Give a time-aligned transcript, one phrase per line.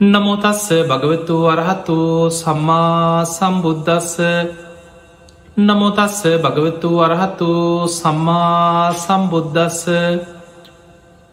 [0.00, 4.20] නමුතස්ස භගවතු වරහතු සම්මා සම්බුද්ධස්ස
[5.58, 9.86] නමුතස්ස භගවතු වරහතු සම්මා සම්බුද්ධස්ස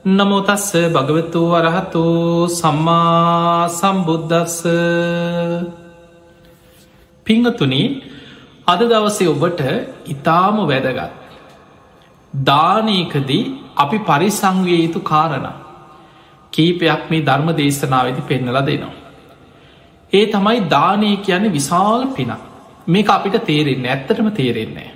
[0.05, 2.03] නමුතස්ස භගවතු වරහතු
[2.49, 4.63] සම්මා සම්බුද්ධස්ස
[7.27, 7.83] පිංහතුනි
[8.65, 9.61] අද දවසේ ඔබට
[10.07, 11.11] ඉතාම වැදගත්.
[12.33, 13.43] දානයකදී
[13.75, 15.62] අපි පරිසංවය යුතු කාරණ.
[16.53, 18.95] කීපයක් මේ ධර්ම දේශනාවදි පෙන්නල දෙනවා.
[20.13, 22.33] ඒ තමයි දානය කියන්නේ විශාල් පිනක්
[22.87, 24.89] මේක අපිට තේරෙන්නේ ඇත්තටම තේරෙන්නේ.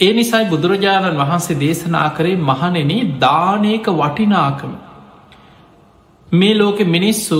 [0.00, 4.72] ඒ නිසයි බුදුරජාණන් වහන්සේ දේශනා කරේ මහනෙන දානයක වටිනාකම.
[6.28, 7.38] මේ ලෝකෙ මිනිස්සු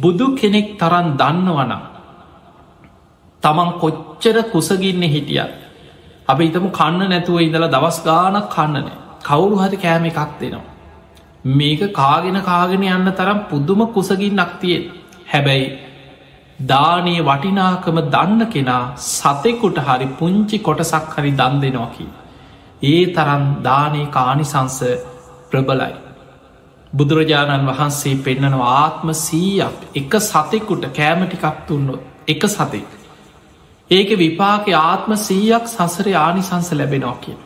[0.00, 1.82] බුදු කෙනෙක් තරන් දන්නවනම්.
[3.42, 5.54] තමන් කොච්චර කුසගින්න හිටියත්.
[6.28, 10.71] අප ඉතම කන්න නැතුව ඉඳලා දවස් ගානක් කන්නනෑ කවුරු හරි කෑම එකක් දෙනවා.
[11.44, 14.84] මේක කාගෙන කාගෙන යන්න තරම් පුද්දුම කුසගින් නක්තියෙන්
[15.26, 15.66] හැබැයි
[16.60, 22.06] දානයේ වටිනාකම දන්න කෙනා සතෙකුට හරි පුංචි කොටසක් හරි දන් දෙනෝකි.
[22.84, 24.78] ඒ තරන් දානයේ කානිසංස
[25.50, 25.94] ප්‍රබලයි.
[26.92, 32.90] බුදුරජාණන් වහන්සේ පෙන්නනවා ආත්ම සීයක් එක සතෙකුට කෑමටිකක් තුන්නොත් එක සතෙක්.
[33.90, 37.38] ඒක විපාක ආත්ම සීයක් සසර ආනිසංස ලැබෙනවා කිය.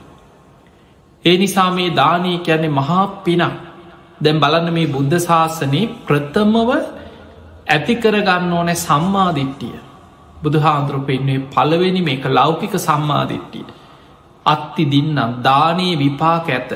[1.24, 3.54] ඒ නිසා මේ දානී කියන්නේ මහා පිනක්
[4.18, 6.70] දැම් බලන්න මේ බුද්ධ ශාසනයේ ප්‍රථමව
[7.68, 9.74] ඇතිකරගන්න ඕනෑ සම්මාධිට්ටිය
[10.42, 13.66] බුදු හාන්දුරු පෙන්වේ පළවෙනි මේක ලෞකික සම්මාධිට්ටිය
[14.46, 16.72] අත්ති දින්නම් දානයේ විපාක ඇත.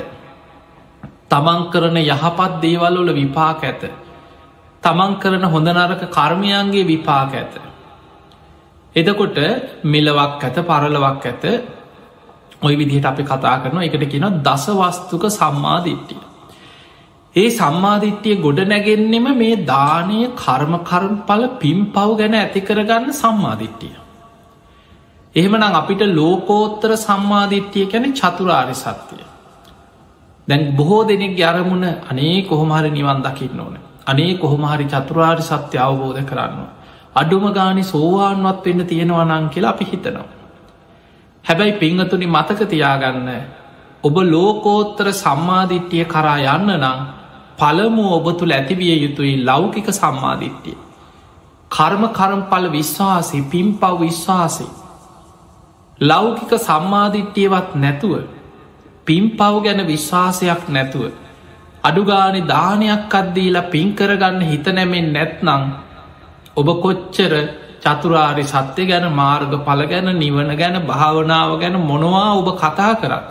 [1.29, 3.83] තමන් කරන යහපත් දේවල්වල විපාක ඇත.
[4.83, 7.53] තමන් කරන හොඳ නරක කර්මයන්ගේ විපාක ඇත.
[8.95, 9.37] එදකොට
[9.85, 11.43] මෙලවක් ඇත පරලවක් ඇත.
[12.61, 16.30] ඔය විදිහට අපි කතා කරන එකට කියන දසවස්තුක සම්මාධිට්ටිය
[17.35, 23.93] ඒ සම්මාධිට්්‍යය ගොඩ නැගෙන්නෙම මේ දානය කර්ම කරම්පල පිම් පව් ගැන ඇති කරගන්න සම්මාධිට්ටිය.
[25.35, 29.23] එහෙමනම් අපිට ලෝකෝත්තර සම්මාධිට්්‍යය ගැන චතුරාරි සත්‍යය.
[30.47, 33.77] දැන් බොහෝ දෙනෙක් ගැරමුණ අනේ කොහොමහරි නිවන් දකින්න ඕන.
[34.05, 36.59] අනේ කොහොමහරි චතුරාරි සත්‍ය අවබෝධ කරන්න.
[37.15, 40.27] අඩුම ගානි සෝවාන්වත් වෙන්න තියෙනවනං කියලා අපි හිතනවා.
[41.45, 43.31] හැබැයි පිංහතුනි මතක තියාගන්න
[44.03, 47.01] ඔබ ලෝකෝත්තර සම්මාධිට්්‍යය කරා යන්න නං
[47.61, 50.77] පළමු ඔබ තුළ ඇතිවිය යුතුයි ලෞකික සම්මාධිට්්‍යය.
[51.71, 54.71] කර්ම කරම්පල විශ්වාසේ පිම් පව් විශ්වාසේ.
[56.01, 58.13] ලෞකික සම්මාධිට්්‍යයවත් නැතුව
[59.07, 61.11] පිම් පව් ගැන විශ්වාසයක් නැතුව.
[61.83, 65.63] අඩුගානෙ දානයක් අද්දීලා පින්කරගන්න හිත නැමෙන් නැත්නං
[66.55, 67.33] ඔබ කොච්චර
[67.83, 73.25] චතුරාරි සත්‍යය ගැන මාර්ග පල ගැන නිවන ගැන භාවනාව ගැන මොනවා ඔබ කතා කරත්.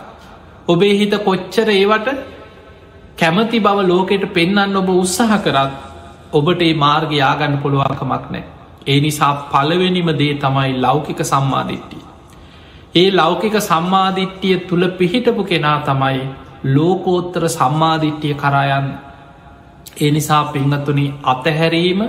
[0.67, 2.09] ඔබේ හිත කොච්චර ඒවට
[3.17, 5.71] කැමති බව ලෝකෙට පෙන්න්න ඔබ උත්සාහ කරත්
[6.33, 8.43] ඔබට ඒ මාර්ග යාගන්න පුළුවන්කමක් නෑ.
[8.87, 12.03] ඒ නිසා පලවෙනිම දේ තමයි ලෞකික සම්මාධිට්ටිය.
[12.95, 16.19] ඒ ලෞකික සම්මාධිට්ටිය තුළ පිහිටපු කෙනා තමයි
[16.65, 18.89] ලෝකෝත්තර සම්මාධිට්ටිය කරායන්
[19.97, 22.01] ඒ නිසා පිංහතුනි අතහැරීම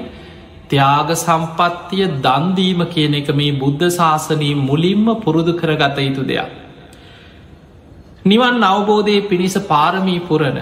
[0.68, 6.50] ත්‍යාග සම්පත්තිය දන්දීම කියන එක මේ බුද්ධ ශාසනී මුලින්ම පුරුදු කරගත යුතු දෙයක්.
[8.24, 10.58] නිවන් අවබෝධය පිණිස පාරමී පුරණ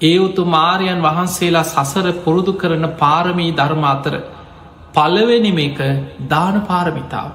[0.00, 4.14] ඒ උතු මාරයන් වහන්සේලා සසර පුරුදු කරන පාරමී ධර්ම අතර
[4.94, 5.78] පලවෙනිම එක
[6.28, 7.30] දාන පාරමිතාව.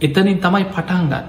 [0.00, 1.26] එතනින් තමයි පටන්ගන්න.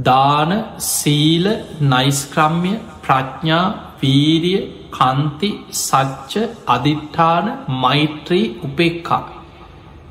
[0.00, 1.46] දාන සීල
[1.82, 2.72] නයිස්ක්‍රම්ය
[3.02, 3.64] ප්‍රඥා
[4.00, 4.60] වීරිය
[4.90, 5.50] කන්ති
[5.80, 6.32] සච්ච
[6.66, 9.24] අධිට්ඨාන මෛත්‍රී උපෙක්කා.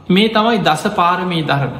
[0.10, 1.76] මේ තමයි දස පාරමී ධර්ම.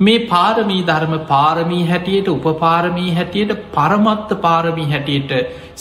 [0.00, 5.32] මේ පාරමී ධර්ම පාරමී හැටියට උපපාරමී හැටියට පරමත්ත පාරමී හැටියට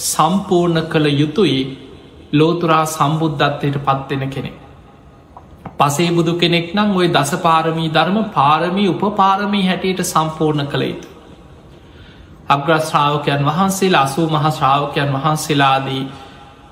[0.05, 1.59] සම්පූර්ණ කළ යුතුයි
[2.33, 4.51] ලෝතුරා සම්බුද්ධත්වයට පත්වෙන කෙනෙ.
[5.77, 11.09] පසේ බුදු කෙනෙක් නම් ඔය දස පාරමී ධර්ම පාරමී උපපාරමී හැටියට සම්පූර්ණ කළ යුතු.
[12.49, 16.03] අග්‍රශ්‍රාවකයන් වහන්සේලා අසූ මහශ්‍රාවකයන් වහන්සේලාදී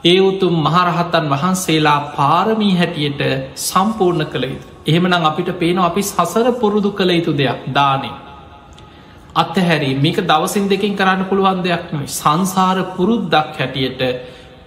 [0.05, 3.21] ඒ උතුම් මහරහත්තන් වහන්සේලා පාරමී හැටියට
[3.63, 4.76] සම්පූර්ණ කළ යුතු.
[4.87, 8.15] එහෙමනම් අපිට පේන අපි සසර පුරුදු කළ යුතු දෙයක් දානේ.
[9.35, 14.01] අත්තහැරි මේක දවසින් දෙකින් කරන්න පුළුවන් දෙයක් නොයි සංසාර පුරුද්දක් හැටියට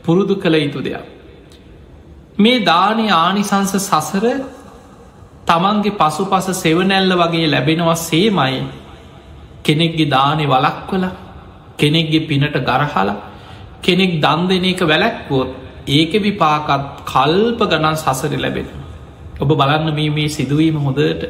[0.04, 1.04] පුරුදු කළ යුතු දෙයක්.
[2.38, 4.26] මේ දානය ආනිසංස සසර
[5.46, 8.60] තමන්ගේ පසු පස සෙවනැල්ල වගේ ලැබෙනවා සේමයි
[9.62, 11.04] කෙනෙක්ගේ දානෙ වලක්වල
[11.78, 13.16] කෙනෙක්ගේ පිනට ගරහලා
[13.82, 15.50] කෙනෙක් දන් දෙන එක වැලැක්වොත්
[15.88, 18.79] ඒක විපාකත් කල්ප ගණන් සසර ලැබෙන.
[19.40, 21.22] ඔබ බලන්න මේ මේ සිදුවීම හොඳට.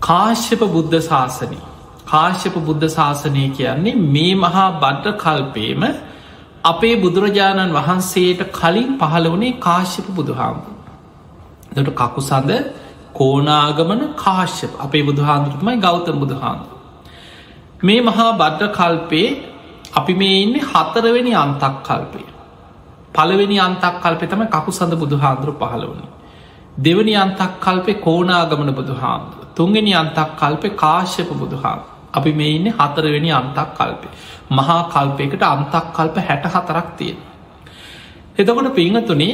[0.00, 1.64] කාශ්‍යප බුද්ධ ශාසනී
[2.06, 5.82] කාශ්‍යප බුද්ධ ශාසනය කියන්නේ මේ මහා බද්ධ කල්පේම
[6.64, 10.74] අපේ බුදුරජාණන් වහන්සේට කලින් පහළ වනේ කාශ්‍යප බුදුහාමුදුර.
[11.74, 12.52] දට කකුසඳ
[13.12, 14.72] කෝනාගමන කාශ්‍යප.
[14.78, 16.72] අපේ බුදුහාන්දුරතුමයි ගෞතම බුදුහාන්දුර
[17.82, 19.28] මේ මහා බද්ධ කල්පේ
[19.94, 22.24] අපි මේ ඉන්න හතරවෙනි අන්තක් කල්පය
[23.14, 26.13] පළවෙනි අන්තක් කල්පෙ තම කකු සඳ බුදුහාන්දුර පහළ වුණේ.
[26.76, 31.80] දෙවනි අන්තක් කල්පේ කෝනාගමන බුදුහාන්දුර තුන්ගෙන අන්තක් කල්පෙ කාශ්‍යප බුදුහාම
[32.12, 34.12] අපි මේ ඉන්න හතරවෙනි අන්තක් කල්පේ
[34.50, 37.18] මහා කල්පයකට අන්තක් කල්ප හැට හතරක් තියෙන
[38.36, 39.32] එතකොට පිංහතුනේ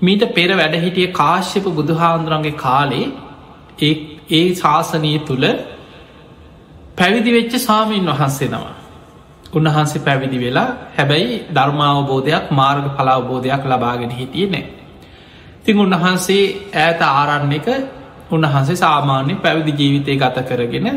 [0.00, 3.06] මීට පෙර වැඩහිටිය කාශ්‍යප බුදුහාන්දුරන්ගේ කාලේ
[4.30, 5.46] ඒ ශාසනය තුළ
[6.96, 8.74] පැවිදි වෙච්ච සාමීන් වහන්සේ නවා
[9.52, 14.77] උන්වහන්සේ පැවිදි වෙලා හැබැයි ධර්මාවබෝධයක් මාර්ග පලාවබෝධයක් ලබාගෙන හිටිය නෑ
[15.68, 16.44] තිං උන්වහන්සේ
[16.78, 17.68] ඇත ආරන්න එක
[18.30, 20.88] උන්වහන්සේ සාමාන්‍ය පැවිදි ජීවිතය ගත කරගෙන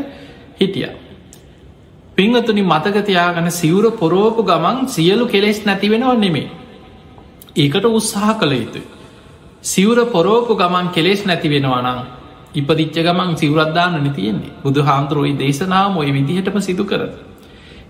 [0.56, 0.88] හිටිය
[2.16, 6.48] පිංහතුනි මතකතියාගන සිවුර පොරෝපු ගමන් සියලු කෙලෙස් නැතිවෙනවා නෙමේ
[7.56, 8.88] ඒකට උත්සාහ කළ යුතුයි
[9.64, 12.02] සිවුර පොරෝපු ගමන් කෙලෙස් නැති වෙනවානං
[12.54, 17.02] ඉපදිච්ච ගමන් සිවරද්දාන්න නතියෙන්නේ බුදු හාමුදුරුවයි දේශනාම ඔය විදිහටම සිදු කර.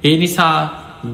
[0.02, 0.56] ඒ නිසා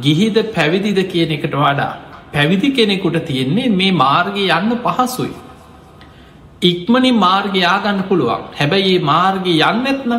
[0.00, 1.92] ගිහිද පැවිදිද කියන එකට වඩා
[2.32, 5.34] පැවිදි කෙනෙකුට තියෙන්නේ මේ මාර්ගය යන්න පහසුයි.
[6.62, 10.12] ඉක්මනින් මාර්ගයාගන්න පුළුවන් හැබැයි ඒ මාර්ගය යන්න ඇත්න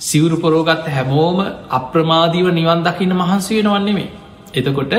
[0.00, 1.38] සිවුරු පොරෝගත්ත හැමෝම
[1.70, 4.10] අප්‍රමාදීව නිවන් දකින්න මහන්සි වෙනවන්නෙමේ.
[4.52, 4.94] එතකොට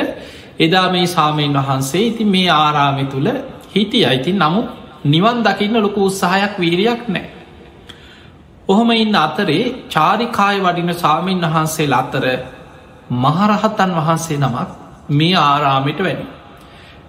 [0.60, 3.30] එදා මේ සාමයෙන් වහන්සේ ඉති මේ ආරාමි තුළ
[3.70, 4.68] හිටිය අයිතින් නමුත්
[5.06, 7.26] නිවන් දකින්න ලොකු උත්සාහයක් වීරයක් නෑ.
[8.70, 12.26] ඔහොම ඉන්න අතරේ චාරිකාය වඩින සාමීන් වහන්සේ අතර
[13.18, 14.70] මහරහතන් වහන්සේ නමක්
[15.12, 16.26] මේ ආරාමිට වැඩි.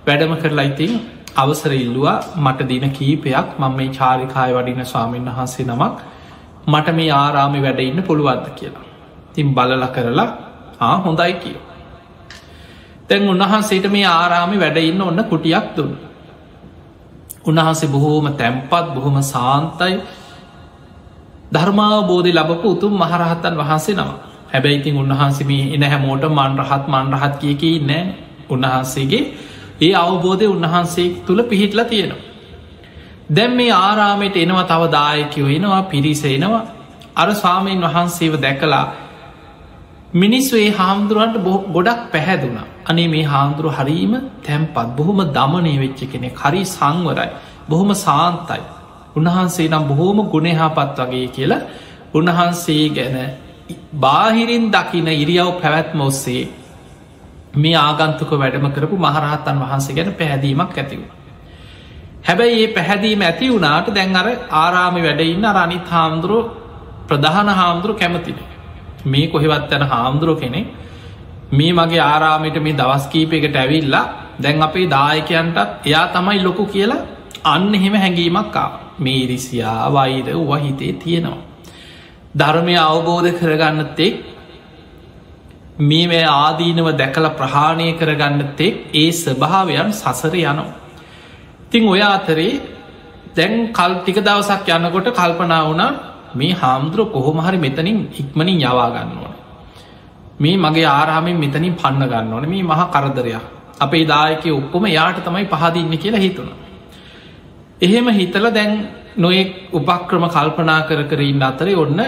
[0.06, 5.98] වැඩම කරලා ඉතින් අවසර ඉල්ලවා මට දින කීපයක් මං මේ චාරිකාය වඩින ස්වාමීන් වහන්සේ නමක්
[6.66, 8.86] මට මේ ආරාමි වැඩඉන්න පුළුවන්ද කියලා.
[9.32, 10.30] තින් බලල කරලා
[10.80, 11.58] ආ හොඳයි කිය.
[13.08, 15.92] තැන් උන්වහන්සේට මේ ආරාමි වැඩඉන්න ඔන්න කුටියක් දුන්න.
[17.42, 19.94] උන්වහන්සේ බොහෝම තැම්පත් බොහොම සාන්තයි
[21.52, 24.10] ධර්මාවබෝධය ලබපු උතුම් මහරහත්තන් වහන්සේ නම
[24.48, 28.02] හැබැයිතින් උන්වහන්සේ මේ එන හැමෝට මන්රහත් මන්රහත් කියකි නෑ
[28.50, 29.24] උන්වහන්සේගේ
[29.82, 32.22] ඒ අවබෝධය උන්වහන්සේ තුළ පිහිටලා තියෙනවා.
[33.30, 36.64] දැම් මේ ආරාමයට එනවා තව දායකයෝ එනවා පිරිස එනවා.
[37.16, 38.86] අර ස්වාමීන් වහන්සේව දැකලා
[40.14, 41.38] මිනිස්සු ඒ හාමුදුරුවන්ට
[41.72, 42.66] ගොඩක් පැහැදුනා.
[42.84, 44.12] අනේ මේ හාමුදුරු හරීම
[44.42, 47.30] තැම්පත් බොහොම දමනය වෙච්ච කෙනෙ හරි සංවරයි.
[47.68, 48.62] බොහොම සාන්තයි.
[49.16, 51.62] උන්වහන්සේ නම් බොහෝම ගුණහාපත් වගේ කියලා
[52.14, 53.16] උන්වහන්සේ ගැන
[53.94, 56.42] බාහිරින් දකින ඉරියව් පැවැත්ම ඔස්සේ
[57.54, 61.00] මේ ආගන්තුක වැඩම කරපු මහරහත්තන් වහන්සේ ගැන පැහැදීමක් ඇතිව.
[62.24, 66.46] හැබැයි ඒ පැහැදීම ඇති වුණාට දැන් අර ආරාමි වැඩඉන්න අනිත් හාමුදුරුව
[67.08, 68.38] ප්‍රධාන හාමුදුරු කැමතින.
[69.04, 70.60] මේ කොහෙවත් යැන හාමුදුරුව කෙනෙ
[71.52, 74.04] මේ මගේ ආරාමිට මේ දවස්කීපයකට ඇවිල්ලා
[74.42, 77.06] දැන් අපේ දායකයන්ටත් එයා තමයි ලොකු කියලා
[77.44, 81.42] අන්න එහෙම හැඟීමක්කා මේ ඉරිසියා වෛර වහිතේ තියෙනවා.
[82.34, 84.14] ධර්මය අවබෝධ කරගන්නත්තෙක්
[85.80, 90.72] මේ මේ ආදීනව දැකල ප්‍රහාණය කරගන්නත්තෙක් ඒ ස්වභාවයන් සසර යනවා.
[91.70, 92.60] තිං ඔය අතරේ
[93.34, 95.92] දැන් කල් ටික දවසක් යන්නකොට කල්පනා වුණා
[96.34, 99.34] මේ හාමුදුරුව කොහොමහරි මෙතනින් ඉක්මනින් යවාගන්න ඕන.
[100.38, 103.44] මේ මගේ ආරාමෙන් මෙතනින් පන්න ගන්න ඕන මේ මහා කරදරයක්
[103.80, 106.50] අපේ දායක ඔක්කොම යාට තමයි පහදින්න කියලා හිතුණ.
[107.80, 108.72] එහෙම හිතල දැන්
[109.16, 112.00] නොයෙක් උපක්‍රම කල්පනා කර කරන්න අතරේ ඔන්න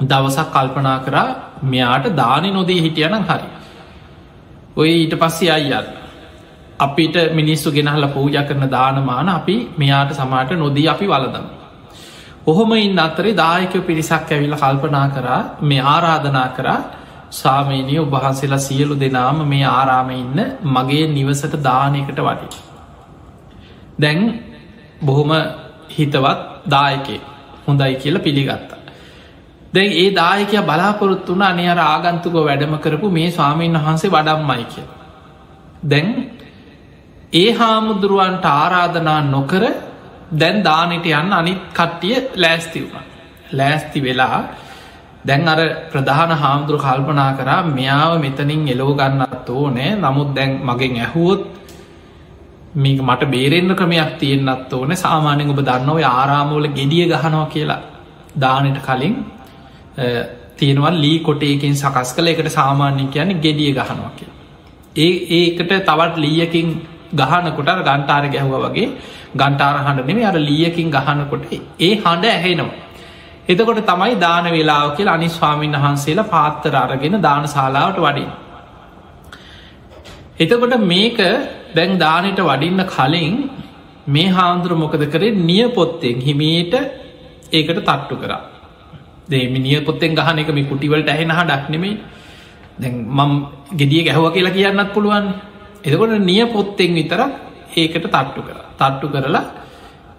[0.00, 1.28] දවසක් කල්පනා කරා
[1.64, 3.48] මෙයාට දානි නොදී හිටියනම් හරි.
[4.76, 5.86] ඔය ඊට පස්සේ අයියන්න.
[6.78, 11.46] අපිට මිනිස්සු ගෙනහල පූජ කරන දානමාන අපි මෙයාට සමාට නොදී අපි වලදම.
[12.46, 16.80] ඔහොම ඉන්න අතරේ දායක පිරිසක් ඇවිල කල්පනා කරා මේ ආරාධනා කරා
[17.32, 22.58] සාමීනය ඔබහන්සේලා සියලු දෙනාම මේ ආරාම ඉන්න මගේ නිවසට දානයකට වටි.
[23.98, 24.20] දැන්
[25.02, 25.30] බොහොම
[25.90, 26.40] හිතවත්
[26.70, 27.20] දායකේ
[27.66, 28.83] හොඳයි කියල පිළිගත්තා.
[29.74, 34.86] දැන් ඒ දායකය බලාපොරොත්තු වුණ අනි අර ආගන්තුක වැඩම කරපු මේ ස්වාමීන් වහන්සේ වඩම්මයි කිය.
[35.84, 36.08] දැන්
[37.32, 39.64] ඒ හාමුදුරුවන්ට ආරාධනා නොකර
[40.32, 43.06] දැන් දානට යන්න අනිත් කට්ටිය ලෑස්ති වුණ.
[43.52, 44.38] ලෑස්ති වෙලා
[45.24, 51.42] දැන් අර ප්‍රධාන හාමුදුරු කල්පනා කරා මෙයාව මෙතනින් එලෝ ගන්නත් ඕනෑ නමුත් දැන් මගෙන් ඇහුවොත්
[52.74, 57.80] මේක මට බේරෙන්න්න ක්‍රමයක් තියෙන්න්නත් ඕන සාමානයෙන් ඔබ දන්නව ආරාමෝල ගෙඩිය ගහනවා කියලා
[58.36, 59.14] දානට කලින්
[60.56, 64.30] තියෙනවා ලී කොටේකින් සකස් කළ එකට සාමාන්‍ය කියන්නේ ගෙඩිය ගහනවා කිය.
[64.96, 66.68] ඒ ඒකට තවත් ලීයකින්
[67.12, 68.88] ගහනකොට ගන්ටාර ගැහුව වගේ
[69.34, 72.78] ගන්ටාර හඬ නෙමේ අර ලියකින් ගහනකොට ඒ හඬ ඇහෙනවා.
[73.46, 78.30] එතකොට තමයි දාන වෙලාව කියල අනිස්වාමීන් වහන්සේලා පාත්තර අරගෙන දාන ශලාවට වඩින්.
[80.36, 81.18] එතකොට මේක
[81.74, 83.36] දැන් දානට වඩින්න කලින්
[84.08, 86.74] මේ හාන්දුර මොකද කරේ නිය පොත්තෙන් හිමීට
[87.52, 88.42] ඒකට තට්ටු කරා
[89.28, 91.96] දේමි නිය පොත්තෙන් ගහන එක මේ කුටිවලට ඇහෙන හඩක් නෙමේ
[92.78, 93.32] දැන් මම්
[93.72, 95.26] ගෙඩිය ගැහව කියලා කියන්නත් පුළුවන්.
[95.84, 97.20] එතකොට නිය පොත්තෙන් විතර
[97.72, 98.58] ඒකට තට්ටු කර.
[98.72, 99.44] තට්ටු කරලා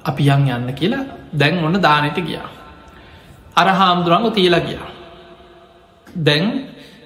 [0.03, 2.47] අපි යන් යන්න කියලා දැන් ඔන්න දානයට ගියා.
[3.55, 4.87] අර හාමුදුරංග තියලා ගියා.
[6.07, 6.45] දැන්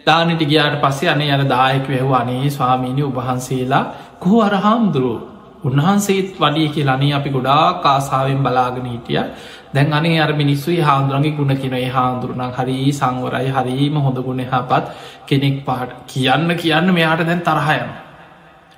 [0.05, 3.83] දානට ගියාට පස්සේ අනේ අර දායක වැැහු අනේ ස්වාමීනය උබහන්සේලා
[4.19, 5.21] කොහෝ අර හාමුදුරුව?
[5.61, 9.23] උන්වහන්සේත් වඩිය කියලනේ අපි ගොඩා කාසාාවෙන් බලාගෙන හිටිය.
[9.69, 14.85] දැන් අනේ අර මිනිස්සුයි හාමුදුරන්ගේ ගුණ කියනඒ හාමුදුරුණක් හරි සංවරයි හරීම හොඳ ගුණ හපත්
[15.25, 17.89] කෙනෙක් පාට කියන්න කියන්න මෙයාට දැන් තරහයන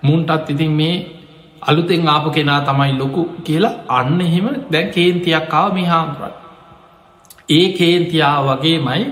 [0.04, 0.96] මුන්ටත් ඉතින් මේ
[1.62, 6.34] අලුතෙන් ආපු කෙනා තමයි ලොකු කියලා අන්න එහෙම දැන් කේන්තියක්කාව මේ හාමුදුරන්.
[7.50, 9.04] ඒ කේන්තියා වගේමයි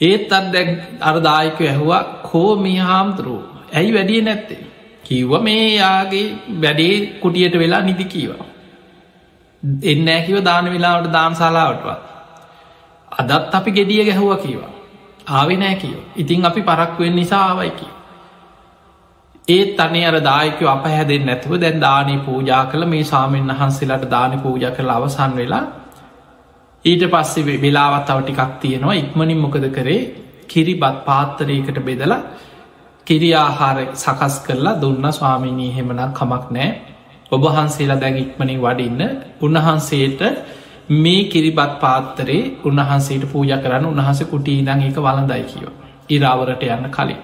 [0.00, 0.70] ඒත් අත් දැන්
[1.02, 3.42] අරදායක ඇහවා කෝ මේ හාමුදුරුව?
[3.72, 4.67] ඇයි වැඩිය නැත්තේ?
[5.08, 6.26] කිව්ව මේ යාගේ
[6.60, 8.46] වැඩේ කුටියට වෙලා නිදි කීවා.
[9.84, 12.00] එන්න ඇකිව දාන වෙලාවට දාන්ශලාවටවත්
[13.12, 14.72] අදත් අපි ගෙඩිය ගැහුව කීවා.
[15.28, 17.88] ආවෙ නෑ කියව ඉතින් අපි පරක්වෙන් නිසා ආවයිකි
[19.48, 22.84] ඒත් අනේ අර දායකව අප හැදෙන් නැතුව දැන් දානය පූජා කළ.
[22.86, 25.64] මේ සාමෙන් වහන්සේලාට දාන පූජ කළ අවසන් වෙලා
[26.84, 28.94] ඊට පස්සේ වෙලාවත් තව ටිකක් තියෙනවා.
[28.94, 30.00] ඉක්මනින් මොකද කරේ?
[30.48, 32.20] කිරිබත් පාත්තරයකට බෙදලා
[33.08, 36.70] කිරියාහාර සකස් කරලා දුන්න ස්වාමිනී හෙමනක් කමක් නෑ
[37.32, 39.02] ඔබහන්සේලා දැන් ඉක්මනින් වඩින්න.
[39.40, 40.20] උන්වහන්සේට
[40.90, 45.72] මේ කිරිබත් පාත්තරේ උන්වහන්සේට පූජ කරන්න උන්හස කුටී දං එක වලඳයි කියෝ.
[46.08, 47.20] ඉරාවරට යන්න කලින්.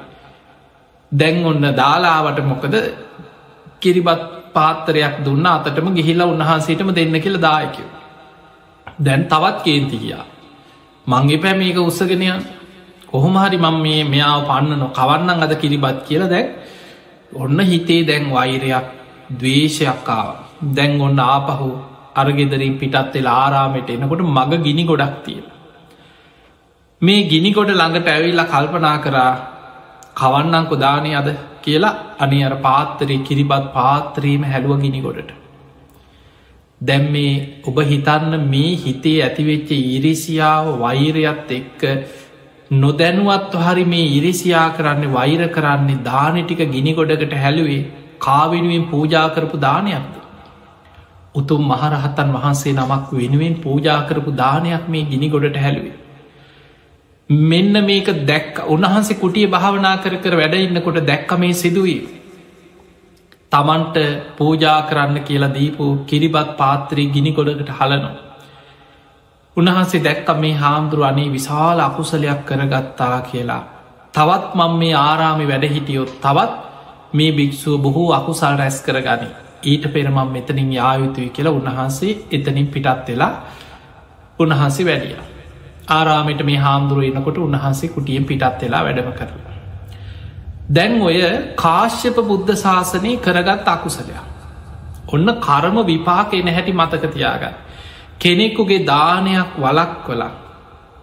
[1.12, 2.75] දැන් ඔන්න දාලාවට මොකද
[3.81, 4.23] කිරිබත්
[4.53, 7.87] පාත්තරයක් දුන්න අතටම ගිහිල්ලා උන්වහන්සේටම දෙන්න කියල දායකව
[8.99, 10.25] දැන් තවත් කේන්ති ගියා.
[11.07, 12.43] මංගේ පැ මේක උත්සගෙනයන්
[13.14, 16.52] කොහොම හරි මං මේ මෙයාව පන්න නො කවන්නන් අද කිරිබත් කියලා දැන්
[17.37, 18.87] ඔන්න හිතේ දැන් වෛරයක්
[19.40, 20.28] දවේශයක්කාව
[20.76, 21.71] දැන් ඔන්න ආපහු
[22.14, 25.47] අරගෙදරින් පිටත් වෙලා ආරාමයට එනකොට මග ගිනි ගොඩක් තියෙන
[27.02, 29.33] මේ ගිනිකොට ළඟට ඇවිල්ලා කල්පනා කරා
[30.14, 31.28] කවන්නංකො දානය අද?
[31.62, 35.30] කියලා අනි අර පාත්තරේ කිරිබත් පාත්‍රීම හැළුව ගිනි ගොඩට.
[36.80, 41.83] දැම් මේ ඔබ හිතන්න මේ හිතේ ඇතිවෙච්ච ඉරිසියාව වෛරයත් එක්ක
[42.71, 50.14] නොදැනුවත් හරි මේ ඉරිසියා කරන්න වෛර කරන්නේ දානටික ගිනි ගොඩකට හැලුවේ කාවෙනුවෙන් පූජා කරපු දානයක්ද.
[51.35, 55.94] උතුම් මහරහතන් වහන්සේ නමක් වෙනුවෙන් පූජා කරපු දානයක් මේ ගිනි ගොඩට හැලුවේ.
[57.30, 62.00] මෙන්න මේක දැක් උන්හන්සේ කුටිය භාවනා කර කර වැඩ ඉන්නකොට දැක්ක මේ සිදුවී.
[63.52, 63.97] තමන්ට
[64.38, 68.34] පූජා කරන්න කියලා දීපු කිරිබත් පාත්‍රී ගිනි ගොඩකට හලනවා.
[69.57, 73.63] උන්වහන්සේ දැක්ක මේ හාමුදුරු අනේ විශාල අකුසලයක් කරගත්තා කියලා.
[74.15, 76.53] තවත් මං මේ ආරාමි වැඩ හිටියොත් තවත්
[77.15, 79.29] මේ භික්‍ෂුව බොහෝ අකුසල් රැස් කරගනි.
[79.65, 83.33] ඊට පෙරමම් මෙතනින් යායුතුයි කියලා උන්වහන්සේ එතනින් පිටත් වෙලා
[84.39, 85.17] උන්වහන්සේ වැඩිය.
[85.89, 89.35] ආරාමට මේ හාමුදුරුව එනකොට උන්වහන්සේ කුටියෙන් පිටත් වෙලා වැඩම කරව.
[90.69, 91.19] දැන් ඔය
[91.57, 94.19] කාශ්‍යප බුද්ධ ශාසනය කරගත් අකුසලයක්.
[95.09, 97.63] ඔන්න කරම විපාක එන හැටි මතකතියාගන්න.
[98.25, 100.33] කෙනෙකුගේ දානයක් වලක් කලා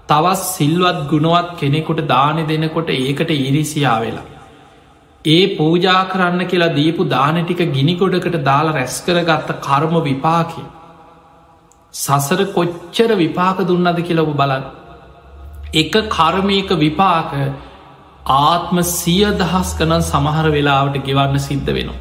[0.09, 4.27] තවත් සිල්වත් ගුණුවත් කෙනෙකුට දානෙ දෙනකොට ඒකට ඉරිසියා වෙලා.
[5.25, 10.63] ඒ පූජා කරන්න කියලා දීපු දානටික ගිනිකොඩකට දාලා රැස් කරගත්ත කර්ම විපාකි.
[11.93, 14.65] සසර කොච්චර විපාක දුන්නද කියලොබ බලන්න.
[15.75, 17.31] එක කර්මයක විපාක
[18.25, 21.99] ආත්ම සිය දහස් කනන් සමහර වෙලාවට ගෙවන්න සිද්ධ වෙනවා.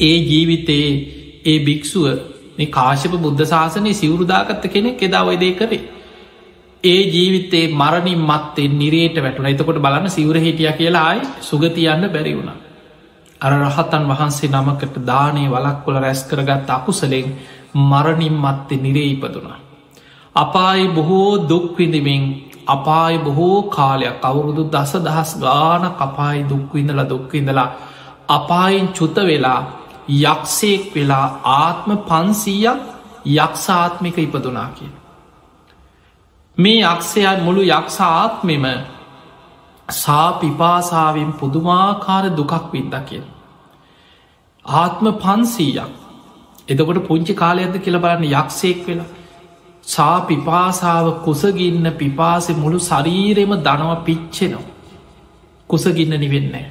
[0.00, 0.90] ඒ ජීවිතයේ
[1.44, 2.04] ඒ භික්‍ෂුව
[2.58, 5.82] මේ කාශප බුද්ධ ශාසනය සිවුරුදාගත්ත කෙනෙක් එදා ඔයදේ කරේ.
[6.84, 12.50] ඒ ජීවිතේ මරණින් මත්තේ නිරේට වැටුන එතකොට බලන්න සිවර හිටිය කියලායි සුගතියන්න බැරි වුණ.
[13.40, 17.32] අර රහතන් වහන්සේ නමකට දානය වලක් කොළ රැස් කරගත් අකුසලෙන්
[17.84, 19.58] මරණින් මත්තේ නිරේ ඉපදුනා.
[20.36, 22.24] අපායි බොහෝ දුක්විඳමින්
[22.66, 27.68] අපායි බොහෝ කාලයක් අවුරුදු දස දහස් ගාන කපායි දුක්විඳල දුක්විඳලා
[28.28, 29.60] අපායින් චුත වෙලා
[30.08, 32.80] යක්ෂයෙක් වෙලා ආත්ම පන්සීයක්
[33.26, 34.90] යක්ෂාත්මික ඉපදුනා කිය.
[36.58, 38.64] මේ යක්ෂයන් මුළු යක්ෂාත්මෙම
[39.88, 43.26] සාපිපාසාවෙන් පුදුමාකාර දුකක් වින්ද කියෙන්.
[44.64, 45.92] ආත්ම පන්සීයක්
[46.68, 49.12] එදකොට පුංචි කාලයක්ද කියල බලන්න යක්ෂයෙක් වෙලා
[49.86, 54.66] සා පිපාසාව කුසගින්න පිපාසෙ මුළු ශරීරෙම දනව පිච්චෙනවා.
[55.70, 56.66] කුසගින්න නිවෙන්නේ.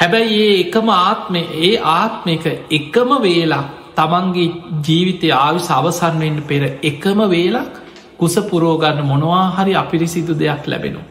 [0.00, 3.64] හැබැයි ඒ එකම ආත්මය ඒ ආත්මක එකම වේලා
[3.96, 4.48] තමන්ගේ
[4.86, 7.74] ජීවිතය ආවි සවසන්වෙන්න පෙර එකම වේලක්
[8.18, 11.08] කුස පුරෝගන්න මොනවා හරි අපිරිසිදු දෙයක් ලැබෙනවා.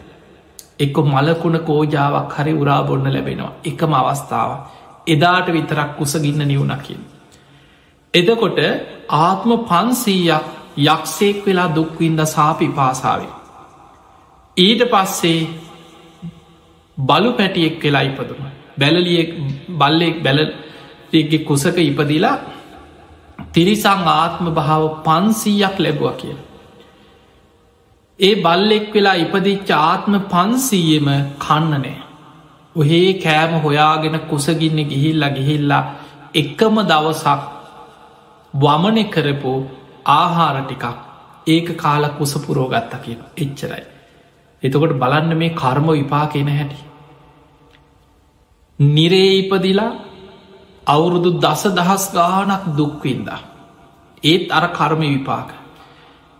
[0.79, 4.51] එක්ක මලකුණ කෝජාවක් හරි උරා බොන්න ලැබෙනවා එකම අවස්ථාව
[5.07, 7.01] එදාට විතරක් කුසගින්න නිවුණකින්.
[8.13, 8.59] එදකොට
[9.19, 10.45] ආත්ම පන්සීයක්
[10.85, 13.33] යක්ෂයෙක් වෙලා දුක්වින්ද සාපි පාසාාවේ.
[14.57, 15.41] ඊට පස්සේ
[16.97, 18.41] බලු පැටියෙක් වෙලා ඉපදුම
[18.79, 19.29] බැලලියෙක්
[19.75, 22.37] බල්ලෙක් බැලගේ කුසක ඉපදිලා
[23.53, 26.35] තිරිසං ආත්ම භාව පන්සීයක් ලැබුව කිය.
[28.19, 31.07] ඒ බල්ලෙක් වෙලා ඉපදිච්ච ආත්ම පන්සීයම
[31.39, 31.95] කන්නනෑ.
[32.75, 35.83] ඔහේ කෑම හොයාගෙන කුසගින්න ගිහිල්ලා ගිහිල්ලා
[36.33, 37.39] එකම දවසක්
[38.53, 39.53] වමනය කරපු
[40.09, 40.85] ආහාර ටිකක්
[41.47, 43.83] ඒක කාල කුසපුරෝගත්ත කියන එච්චරයි.
[44.63, 46.88] එතකොට බලන්න මේ කර්ම විපා කියෙන හැටි.
[48.79, 49.91] නිරේ ඉපදිලා
[50.87, 53.39] අවුරුදු දස දහස් ගානක් දුක්වින්දා.
[54.23, 55.49] ඒත් අර කර්ම විපාක.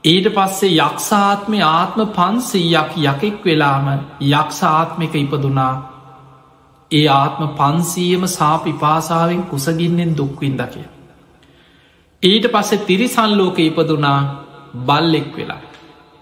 [0.03, 3.87] ඊට පස්සේ යක්ෂාත්මය ආත්ම පන්සීයක් යකෙක් වෙලාම
[4.21, 5.73] යක්ෂාත්මික ඉපදුනා
[6.91, 10.87] ඒ ආත්ම පන්සීයම සාපි පාසාාවෙන් කුසගින්නෙන් දුක්වින්ද කිය.
[12.23, 14.19] ඊට පස්සේ තිරිසන් ලෝක ඉපදුනා
[14.87, 15.61] බල්ලෙක් වෙලා.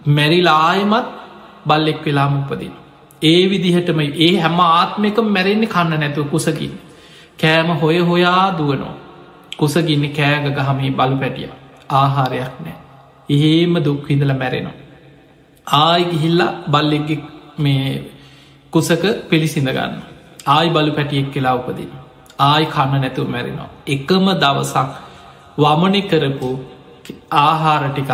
[0.07, 1.07] මැරිලා ආයමත්
[1.65, 2.75] බල්ලෙක් වෙලාම උපදින.
[3.21, 6.74] ඒ විදිහටම ඒ හැම ආත්මක මැරෙන්නේ කන්න නැතුව කුසකින්.
[7.39, 8.93] කෑම හොය හොයා දුවනෝ.
[9.57, 11.50] කුසගින්න කෑග ගහමේ බලු පැටිය
[11.91, 12.77] ආහාරයක් නෑ.
[13.29, 14.75] එහෙම දුක්විඳල මැරෙනවා.
[15.67, 17.09] ආයි ගිහිල්ලා බල්ලෙක්
[17.57, 17.88] මේ
[18.74, 20.01] කුසක පිළිසිඳ ගන්න.
[20.47, 21.91] ආයි බලු පැටියෙක් කියලා උපදින.
[22.41, 23.69] ආයි කන්න නැතුව මැරෙනවා.
[23.88, 24.88] එකම දවසක්
[25.57, 26.50] වමනි කරපු
[27.39, 28.13] ආහාර ටිකක්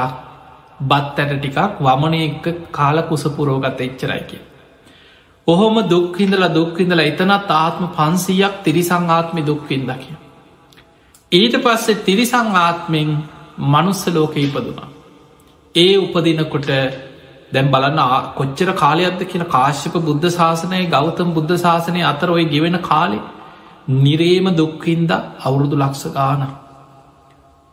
[0.81, 4.43] බත් ඇට ටිකක් වමනය එක කාල කුසපුරෝගත එච්චරයි කිය.
[5.47, 10.15] ඔහොම දුක්හිඳල දුක්හිඳල එතනත් ආත්ම පන්සීයක් තිරිසං ආත්මි දුක්විින්දකිය.
[11.31, 13.09] ඊට පස්සේ තිරිසං ආත්මෙන්
[13.65, 14.87] මනුස්ස ලෝක ඉපදුනා.
[15.75, 16.69] ඒ උපදිනකොට
[17.51, 18.01] දැම් බලන්න
[18.33, 23.19] කොච්චර කාලයක්ද කියන කාශ්‍යප බුද්ධ ශාසනය ගෞතම් බුද්ධ ශාසනය අතර ඔය ගෙවෙන කාලෙ
[23.97, 26.43] නිරේම දුක්හින්ද අවුරුදු ලක්ෂ ගාන.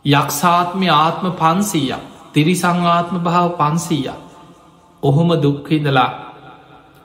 [0.05, 2.03] යක්ෂාත්මය ආත්ම පන්සීයක්
[2.33, 4.11] තිරිසංආත්ම භාව පන්සීය.
[5.03, 6.30] ඔහොම දුක්හිදලා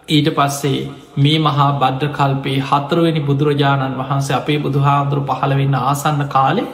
[0.08, 0.80] ඊට පස්සේ
[1.16, 6.66] මේ මහා බද්ධ කල්පේ හතරවෙනි බුදුරජාණන් වහන්සේ අපේ බුදුහාන්දුරු පහළ වෙන්න ආසන්න කාලේ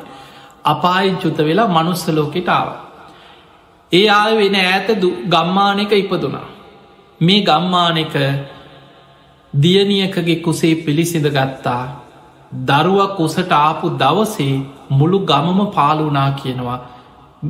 [0.64, 2.68] අපායෙන් චුත වෙලා මනුස්සලෝකෙටාව.
[3.92, 4.88] ඒ ආය වෙන ඈත
[5.28, 6.46] ගම්මානක ඉපදුනා.
[7.20, 8.14] මේ ගම්මානක
[9.54, 11.82] දියනියකගේ කුසේ පිළිසිඳ ගත්තා
[12.66, 14.54] දරුවක් උසට ආපු දවසේ
[14.90, 16.80] මුළු ගමම පාලුනා කියනවා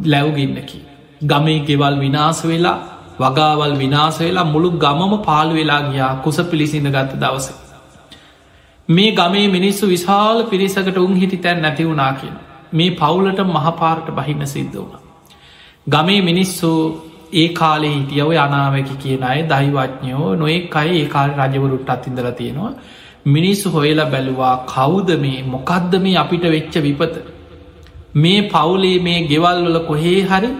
[0.04, 0.80] ලැව්ගින්නකි.
[1.22, 2.78] ගමේ ගෙවල් විනාස වෙලා
[3.22, 7.48] වගාවල් විනාස වෙලා මුළු ගමම පාලු වෙලා ගියා කුස පිළිසිඳ ගත්ත දවස.
[8.88, 12.36] මේ ගමේ මිනිස්සු විශාල පිරිසකට උන් හිටි තැන් නැති වුනා කියෙන්
[12.72, 15.00] මේ පවුලට මහපාරට බහින්න සිද්ධ වුණ.
[15.86, 16.70] ගමේ මිනිස්සු
[17.32, 22.72] ඒ කාලේ හිටියව අනාවැකි කියන අය දයිවඥයෝ නොයෙක් අයි ඒ කාල රජවරුට් අතින්දල තියෙනවා
[23.26, 27.14] මිනිස්සු හොයලා බැලුවා කවුද මේ මොකක්ද මේ අපිට වෙච්ච විපත
[28.16, 30.50] මේ පවුලේ මේ ගෙවල් වල කොහේ හරි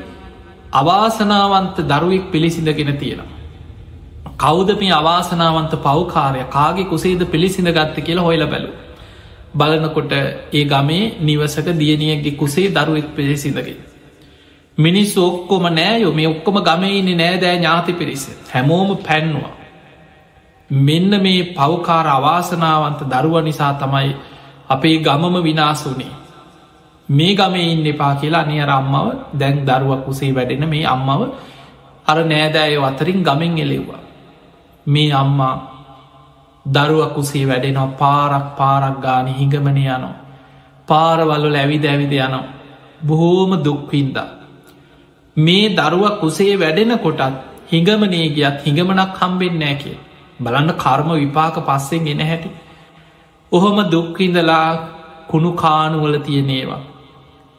[0.72, 3.30] අවාසනාවන්ත දරුවෙක් පිළිසිඳගෙන තියෙනවා.
[4.36, 8.70] කෞද මේ අවාසනාවන්ත පවකාරය කාගේ කුසේද පිළිසිඳ ගත්ත කියලා හොයල බැලු.
[9.54, 13.76] බලනකොට ඒ ගමේ නිවසක දියනියගේ කුසේ දරුවෙක් පිළිසිඳගෙන.
[14.78, 19.52] මිනිස් ඔක්කොම නෑයෝ මේ ඔක්කොම ගමයින්නේ නෑදෑ ඥාති පිරිස හැමෝම පැන්නවා.
[20.70, 24.16] මෙන්න මේ පවකාර අවාසනාවන්ත දරුව නිසා තමයි
[24.68, 26.21] අපේ ගමම විනාසුනේ
[27.12, 29.06] මේ ගමේ ඉන්න එපා කියලා නියර අම්මව
[29.40, 31.20] දැන් දරුවක් උසේ වැඩෙන මේ අම්මව
[32.06, 34.02] අර නෑදෑය අතරින් ගමෙන් එලෙව්වා.
[34.86, 35.54] මේ අම්මා
[36.66, 40.14] දරුවක් උසේ වැඩෙනවා පාරක් පාරක් ගාන හිඟමන යනවා.
[40.88, 42.44] පාරවල්ල ඇවිද ඇවිද යනවා.
[43.06, 44.16] බොහෝම දුක්වින්ද.
[45.36, 47.22] මේ දරුවක් කුසේ වැඩෙන කොටත්
[47.72, 49.96] හිඟමනේ ගියත් හිඟමනක් හම්බෙන් නෑ කිය.
[50.40, 52.50] බලන්න කර්ම විපාක පස්සෙන් ගෙන හැටි.
[53.52, 54.68] ඔහොම දුක්විඳලා
[55.30, 56.91] කුණු කානුවල තියනේවා.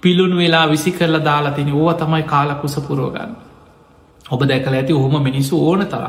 [0.03, 3.33] පිළුණු වෙලා විසි කරලා දාලා තින ඕව තමයි කාලකුස පුරෝගන්න.
[4.25, 6.03] ඔබ දැකල ඇති ඔහොම මිනිස්සු ඕන තර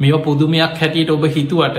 [0.00, 1.78] මෙ පුදුමයක් හැටියට ඔබ හිතුවට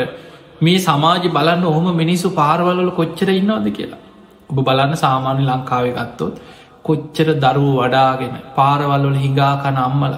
[0.62, 4.02] මේ සමාජ බලන්න ඔහොම මිනිස්සු පාරවලල කොච්චර ඉන්නවද කියලා.
[4.50, 6.36] ඔබ බලන්න සාමාන්‍ය ලංකාව ගත්තොත්
[6.84, 10.16] කොච්චර දරුව වඩාගෙන පාරවල්වල හිඟාකන අම්මල.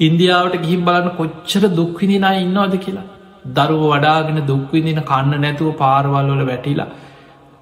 [0.00, 3.06] ඉන්දියාවට ගිහිම් බලන්න කොච්චර දුක්විදිනා ඉන්නවද කියලා.
[3.56, 6.90] දරුව වඩාගෙන දුක්විදින කන්න නැතුව පාරවල්වල වැටිලා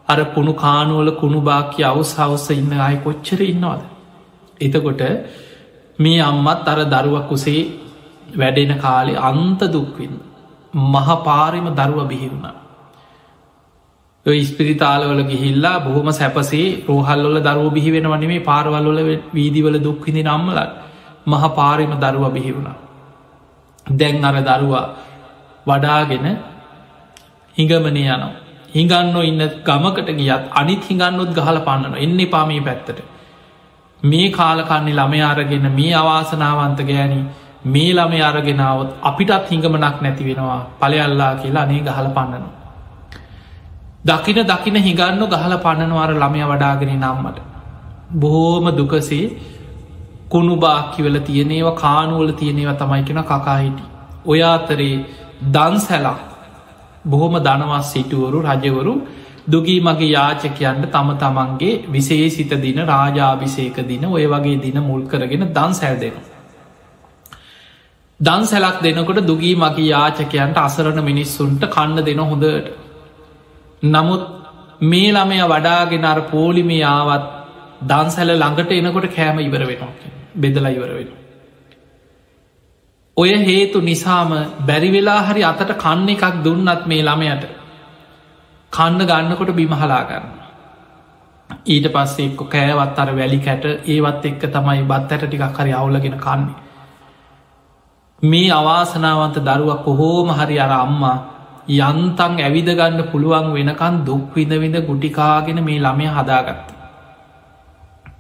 [0.09, 3.83] අර කුණු කානුවල කුණු බාක්‍ය අවස් හවස්ස ඉන්න අය කොච්චර ඉන්නවාද.
[4.61, 5.03] එතකොට
[5.99, 7.63] මේ අම්මත් අර දරුවක් උසේ
[8.35, 10.15] වැඩෙන කාලේ අන්ත දුක්වින්
[10.75, 12.47] මහ පාරිම දරුව බිහිරුණ.
[14.27, 19.01] ස්පිරිතාලවල ගිහිල්ලා බොහොම සැපසේ රෝහල්ලොල දරුව බිහි වෙන වනිමේ පාරවල්ලොල
[19.33, 20.59] වීදිවල දුක්හිදි නම්මල
[21.27, 22.69] මහ පාරිම දරුව බිහිවුණ.
[23.91, 24.87] දැන් අර දරුවා
[25.67, 26.27] වඩාගෙන
[27.57, 28.46] හිඟමනය යනවා.
[28.77, 33.01] හිඟන්න ඉන්න ගමකට ගියත් අනිත් හිඟන්නොත් ගහල පන්නන එන්න පාමී පැත්තට.
[34.03, 37.21] මේ කාලකන්නේ ළමය අරගෙන මේ අවාසනාවන්ත ගෑනි
[37.67, 42.55] මේ ළම අරගෙනාවත් අපිටත් හිඟමනක් නැති වෙනවා පලයල්ලා කියලා අනේ ගහල පන්නනවා.
[44.05, 47.39] දකින දකින හිගන්න ගහල පන්නනවාර ළමය වඩාගෙන නම්මට.
[48.15, 49.25] බොහෝම දුකසේ
[50.29, 53.85] කුණු බාක්කිවල තියනේව කානුවල තියනේව තමයි කෙන කකාහිටි.
[54.27, 54.95] ඔය අතරේ
[55.53, 56.19] දන්සැලා
[57.07, 58.95] බොහොම දනවස් සිටුවරු රජවරු
[59.49, 65.73] දුගී මගේ යාචකයන්ට තම තමන්ගේ විශේසිත දින රාජාභිසේක දින ඔය වගේ දින මුල් කරගෙන දන්
[65.73, 66.25] සැල් දෙනවා.
[68.21, 72.69] දන් සැලක් දෙනකොට දුගී මගේ යාචකයන්ට අසරණ මිනිස්සුන්ට කන්න දෙන හොඳට.
[73.87, 74.23] නමුත්
[74.83, 77.27] මේ ළමය වඩාගෙන අර පෝලිමේ ආවත්
[77.83, 79.93] දන්සැල ළඟට එනකොට කෑම ඉවර වෙනවා
[80.35, 81.09] බෙදලා ඉවර වෙන.
[83.17, 87.45] ඔය හේතු නිසාම බැරිවෙලා හරි අතට කන්න එකක් දුන්නත් මේ ළමයට
[88.73, 90.27] කන්න ගන්නකොට බිමහලා ගන්න.
[91.67, 96.19] ඊට පස්සේ එක්ක කෑවත් අර වැලි කැට ඒවත් එක්ක තමයි බත් ඇට ටිකක් හරි අවුලගෙන
[96.19, 96.57] කන්නේ.
[98.23, 101.17] මේ අවාසනාවන්ත දරුවක් කොහෝම හරි අර අම්මා
[101.69, 106.69] යන්තන් ඇවිදගන්න පුළුවන් වෙනකන් දුක් විඳවිඳ ගුටිකාගෙන මේ ළමය හදාගත්ත.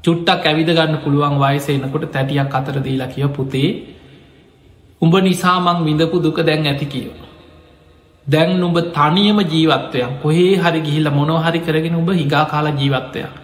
[0.02, 3.70] චුට්ටක් ඇවිදගන්න පුළුවන් වයසේනකොට තැටියක් අතර දීලා කිය පුතේ
[5.02, 7.10] උඹ නිසාමං විඳපු දුක දැන් ඇති කියව.
[8.26, 13.34] දැන් නුඹ තනියම ජීවත්වයක් කොහේ හරි ගිහිල්ල මොනොහරි කරගෙන උඹ හිගා කාලා ජීවත්වයක්.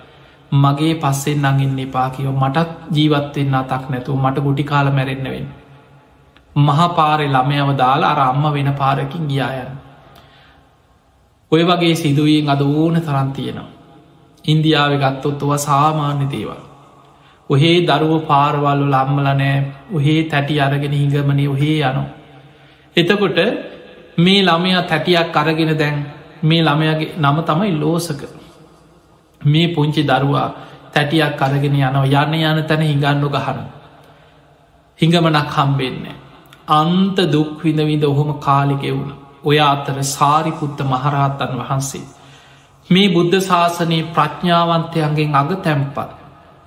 [0.52, 5.46] මගේ පස්සෙන් නඟින්න එපා කියව මටත් ජීවත්වෙන්න අතක් නැතුව මට ගුටි කාල මැරෙන්න්නවෙන්.
[6.56, 9.72] මහපාරෙ ළමයව දාලා අර අම්ම වෙන පාරකින් ගියායන්.
[11.52, 13.70] ඔය වගේ සිදුවීන් අද ඕන තරන් තියෙනවා.
[14.44, 16.71] ඉන්දියාව ගත්තොත් ඔව සාමාන්‍ය දේවල්.
[17.50, 19.56] ඔහේ දරුව පාරවල්ලු ලම්මල නෑ
[19.92, 22.04] ඔහේ තැටි අරගෙන හිඟමනය ඔහේ යනු.
[22.96, 23.38] එතකොට
[24.18, 25.96] මේ ළමයා තැටියක් අරගෙන දැන්
[26.42, 28.22] මේ ළමයගේ නම තමයි ලෝසක.
[29.40, 30.48] මේ පුංචි දරුවා
[30.92, 33.60] තැටියක් අරගෙන යනවා යන්න යන තැන හිඟන්නු ගහන.
[34.98, 36.16] හිඟමනක් හම්බෙන්නේ.
[36.70, 39.12] අන්ත දුක් විඳවිඳ ඔහොම කාලිගෙවුණ
[39.44, 42.04] ඔය අතර සාරිපුත්ත මහරහත්තන් වහන්සේ.
[42.90, 46.21] මේ බුද්ධ ශාසනයේ ප්‍රඥාවන්තයන්ගෙන් අග තැම්පත්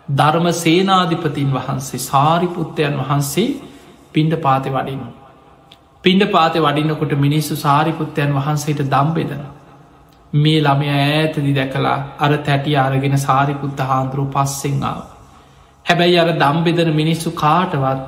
[0.10, 3.62] ධර්ම සේනාධිපතින් වහන්සේ සාරිපුත්තයන් වහන්සේ
[4.14, 5.08] පින්ඩ පාති වඩිනු.
[6.04, 9.44] පින්ඩ පාති වඩිනකොට මිනිස්සු සාරිපුත්තයන් වහන්සේට දම්බෙදන.
[10.34, 15.06] මේ ළමය ඈතදි දැකලා අර තැටි අරගෙන සාරිපුත්ත හාන්දුරු පස්සෙංආාව.
[15.86, 18.02] හැබැයි අර දම්බෙදන මිනිස්සු කාටවත්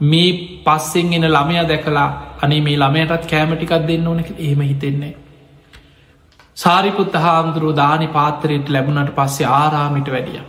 [0.00, 2.08] මේ පස්සෙන් එන ළමය දැකලා
[2.40, 5.14] අනේ මේ ළමයටත් කෑමටිකක් දෙන්න ඕනෙක එහෙම හිතෙන්නේ.
[6.56, 10.42] සාරිපුත්ත හාමුදුරුව දානි පාත්තරයට ලැබුණට පස්සේ ආරාමිට වැඩිය.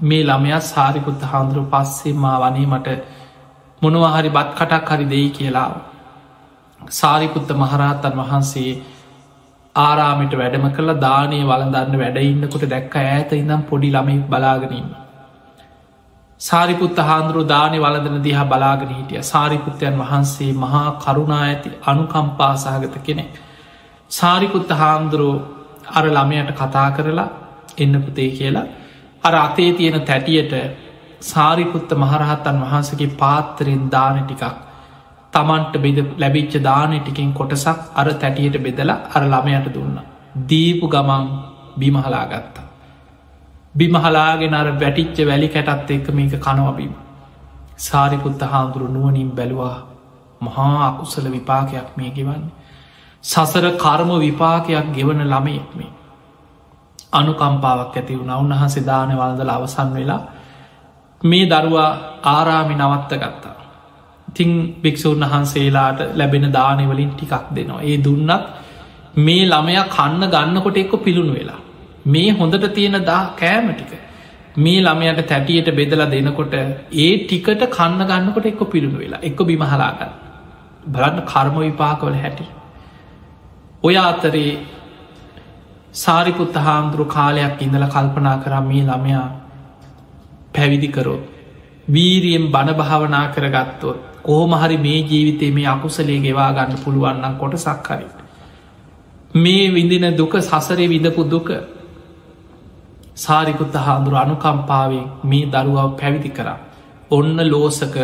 [0.00, 2.88] මේ ළමයත් සාරිපුත්ත හාමුදුරුව පස්සේ මා වනේ මට
[3.82, 5.70] මොනවහරි බත් කටක් හරි දෙයි කියලා.
[6.80, 8.72] සාරිපුත්ත මහරහත්තන් වහන්සේ
[9.74, 14.88] ආරාමිට වැඩම කළ දානය වලදන්න වැඩඉන්නකොට දැක්ක ඇත ඉඳම් පොඩි ළමයි බලාගෙනීම.
[16.40, 23.32] සාරිපුත්ත හාන්දුරු දානය වලදන දිහා බලාගෙන හිටිය සාරිපුත්තයන් වහන්සේ මහා කරුණා ඇති අනුකම්පාසාගත කෙනෙක්.
[24.10, 25.36] සාරිකුත්ත හාමුදුරුව
[25.90, 27.28] අර ළමයට කතා කරලා
[27.78, 28.68] එන්න පුතේ කියලා
[29.24, 30.52] අර අතේ තියෙන තැටියට
[31.22, 34.44] සාරිකුත්ත මහරහත්තන් වහන්සගේ පාත්තරෙන් දාන ටිකක්
[35.32, 39.96] තමන්ට බෙද ලැබිච්ච දාන ටිකින් කොටසක් අර තැටියට බෙදලා අර ළමයට දුන්න.
[40.48, 41.24] දීපු ගමන්
[41.76, 42.66] බිමහලා ගත්තා.
[43.74, 46.94] බිමහලාගෙන අර වැටිච්ච වැලි කැටත් එක්ක මේක කනවබීම.
[47.78, 49.76] සාරිකුත්ත හාමුදුරු නුවනින් බැලවා
[50.40, 52.52] මහා අකුසල විපාකයක් මේ ගෙවන්නේ.
[53.24, 55.90] සසර කර්ම විපාකයක් ගෙවන ළමයෙක්මේ.
[57.12, 60.20] අනුකම්පාවක් ඇති වුණ උන්වහන්සේ දාන වලදල අවසන් වෙලා
[61.20, 61.90] මේ දරුවා
[62.24, 63.56] ආරාමි නවත්ත ගත්තා.
[64.28, 64.50] තිං
[64.82, 67.82] භික්‍ෂූන් වහන්සේලාට ලැබෙන දානවලින් ටිකක් දෙනවා.
[67.82, 68.30] ඒ දුන්නත්
[69.16, 71.60] මේ ළමය කන්න ගන්නකොට එක්ක පිළුණු වෙලා.
[72.06, 73.92] මේ හොඳට තියෙන දා කෑම ටික.
[74.56, 80.12] මේ ළමයට තැටියට බෙදලා දෙනකොට ඒ ටිකට කන්න ගන්නකොට එක්ක පිළුණු වෙලා එක්ක බිමහලාගන්න.
[80.86, 82.44] බලන්න කර්ම විපාකවල හැටි.
[83.82, 84.58] ඔය අතරේ
[85.94, 89.28] සාරිපුත්ත හාමුදුරු කාලයක් ඉඳල කල්පනා කරා මේ ළමයා
[90.54, 91.22] පැවිදිකරොත්.
[91.88, 98.06] වීරියෙන් බණ භාවනා කරගත්තොත් කෝමහරි මේ ජීවිතේ මේ අකුසලේ ගෙවා ගන්න පුළුවන්නම් කොට සක්කරි.
[99.34, 101.50] මේ විඳින දුක සසරේ විඳපු දුක
[103.16, 106.58] සාරිකුත්ත හාමුදුරු අනුකම්පාවෙන් මේ දරුවාව පැවිදි කරා.
[107.10, 107.96] ඔන්න ලෝසක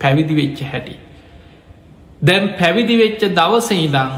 [0.00, 0.94] පැවිදි වෙච්ච හැටි.
[2.22, 4.12] දැම් පැවිදි වෙච්ච දවස ඉදං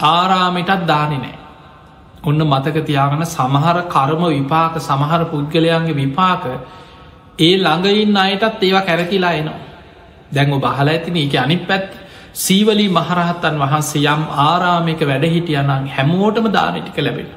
[0.00, 1.43] ආරාමිටත් දානෙ නෑ.
[2.24, 6.44] ඔන්න මතක තියාගන සමහර කර්ම විපාක සමහර පුද්ගලයන්ගේ විපාක
[7.38, 9.60] ඒ ළඟඉන්න අයටත් ඒවා කැරකිලා එනවා.
[10.32, 11.90] දැන්ව බහල ඇතින එක අනි පැත්
[12.36, 17.28] සීවලී මහරහත්තන් වහන්සේ යම් ආරාමික වැඩහිටියනං හැමෝටම දානටික ලැබෙන.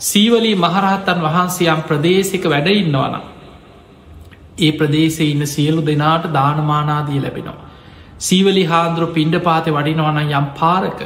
[0.00, 3.24] සීවලී මහරහත්තන් වහන්සේ යම් ප්‍රදේශික වැඩඉන්නවනම්.
[4.58, 7.66] ඒ ප්‍රදේශ ඉන්න සියලු දෙනාට දානමානාදී ලැබෙනවා.
[8.20, 11.00] සීවලි හාන්දුරු පිණ්ඩ පාති වඩිනවන යම් පාරක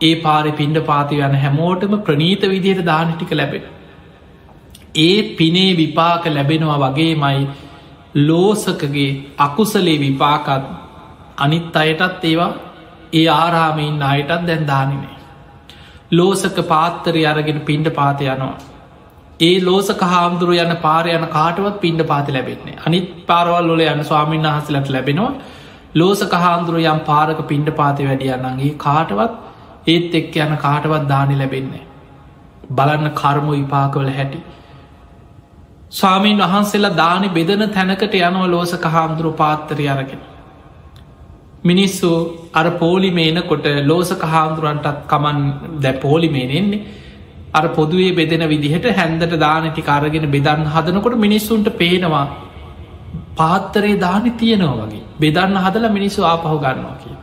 [0.00, 3.64] ඒ පාරි පිණ්ඩ පාති යන හැමෝටම ප්‍රනීත විදියට දානටික ලැබෙන.
[4.98, 7.46] ඒ පිනේ විපාක ලැබෙනවා වගේ මයි
[8.22, 10.66] ලෝසකගේ අකුසලේ විපාකත්
[11.38, 12.50] අනිත් අයටත් ඒවා
[13.12, 15.16] ඒ ආරාමයින් අයටත් දැන් දානිනේ.
[16.12, 18.56] ලෝසක පාත්තරය අරගෙන පිණ්ඩ පාති යනවා.
[19.40, 24.42] ඒ ලෝසක හාමුදුරු යන පාර යන කාටවත් පිණ්ඩ පාති ලැබෙන්නේ අනිත් පාරවල් ලොල යන ස්වාමීන්
[24.46, 25.30] වහසලට ලැබෙනවා
[25.94, 29.38] ලෝසක හාමුදුරු යම් පාරක පිණ්ඩ පාති වැඩියන්නගේ කාටවත්
[29.90, 31.84] ඒත් එක් යන කාටවත් දානි ලැබෙන්නේ.
[32.70, 34.40] බලන්න කර්ම විපාකවල හැටි.
[35.90, 40.20] ස්වාමීන් වහන්සේලා දානි බෙදන තැනකට යනව ලෝසක හාමුදුරු පාත්තරය අරගෙන.
[41.64, 42.10] මිනිස්සු
[42.52, 45.38] අර පෝලිමේන කොට ලෝසක හාමුදුරන්ටත් කමන්
[45.80, 46.84] දැ පෝලිමේනෙන්නේ
[47.52, 52.26] අර පොදුවේ බෙදෙන විදිහට හැන්දට දානටි කාරගෙන බෙදන්න හදනකොට මිනිස්සුන්ට පේනවා
[53.36, 57.19] පාත්තරේ දානි තියෙනවා වගේ බෙදන්න හදල මිනිස්සු ආපහු ගන්නවා කිය.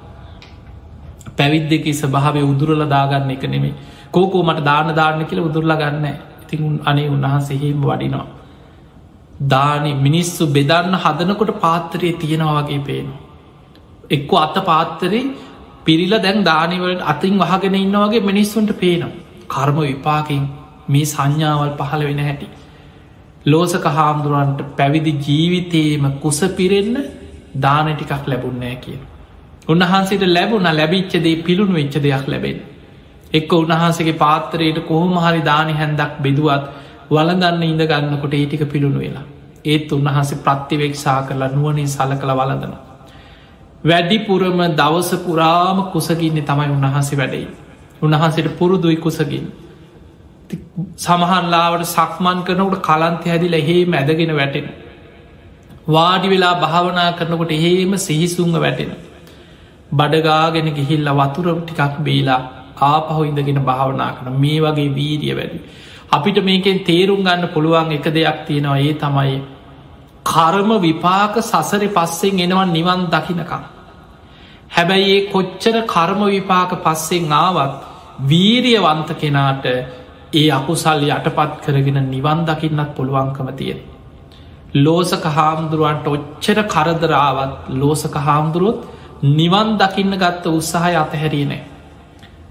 [1.38, 3.76] පැවිද්දකි ස්භාවය උදුරල දාගන්න එක නෙමේ
[4.12, 6.08] කෝකෝ මට දාන දාන්න කියල උදුරල ගන්න
[6.44, 8.28] ඉතින් අනේ උන්වහන්සේහෙම වඩිනවා.
[9.46, 13.20] දානි මිනිස්සු බෙදන්න හදනකොට පාත්තරයේ තියෙනවා වගේ පේනවා.
[14.10, 15.26] එක්ක අත්ත පාත්තරේ
[15.86, 19.12] පිරිල දැන් දානිවලට අතින් වහගෙන ඉන්න වගේ මිනිස්සුන්ට පේනවා.
[19.48, 20.44] කර්ම විපාකින්
[20.88, 22.48] මේ සංඥාවල් පහළ වෙන හැටි.
[23.46, 26.98] ලෝසක හාමුදුරුවන්ට පැවිදි ජීවිතයේම කුස පිරෙන්න
[27.58, 29.00] දාන ටිකක් ලැබුන්නෑ කිය.
[29.68, 32.60] උන්වහන්සේට ලැබුණ ලැබිච්චදේ පිළුණු වෙච්ච දෙයක් ලැබෙන.
[33.32, 36.64] එක්ක උන්වහන්සගේ පාත්තරයට කොහොම හරි දානි හැන්දක් බෙදුවත්
[37.10, 39.26] වලදන්න ඉඳගන්නකොට ඒටික පිළුණු වෙලා.
[39.66, 42.74] ඒත් උන්වහන්සේ ප්‍රත්තිවෙක්ෂා කරලා නුවනින් සල කළ වලදන.
[43.84, 47.48] වැඩිපුරම දවස පුරාම කුසගින්නේ තමයි උන්වහන්සේ වැඩයි.
[48.02, 49.46] උන්වහන්සේට පුරුදුයි කුසගින්.
[50.98, 54.68] සමහන්ලාවට සක්මන් කරනකට කලන්තය හැදිල එහෙ මැදගෙන වැටෙන.
[55.88, 58.92] වාඩි වෙලා භාවනා කරනකොට එහෙම සිහිසුන්ග වැටෙන.
[59.92, 62.42] බඩගාගෙන ගිහිල්ල වතුර ටිකක් බේලා
[62.84, 65.60] ආපහු ඉඳගෙන භාවනා කන මේ වගේ වීරිය වැඩි.
[66.10, 69.38] අපිට මේකෙන් තේරුම් ගන්න පුළුවන් එක දෙයක් තියෙනවා ඒ තමයි
[70.26, 73.64] කරම විපාක සසරි පස්සෙන් එනවන් නිවන් දකිනකම්.
[74.70, 77.74] හැබැයි ඒ කොච්චර කර්ම විපාක පස්සෙන් ආවත්
[78.22, 79.66] වීරියවන්ත කෙනාට
[80.34, 83.80] ඒ අකුසල් යටපත් කරගෙන නිවන් දකින්නත් පුළුවන්කම තියෙන.
[84.76, 88.80] ලෝසක හාමුදුරුවන්ට ඔච්චර කරදරාවත් ලෝසක හාමුදුරුවොත්
[89.22, 91.62] නිවන් දකින්න ගත්ත උත්සාහය අතහැරීනෑ.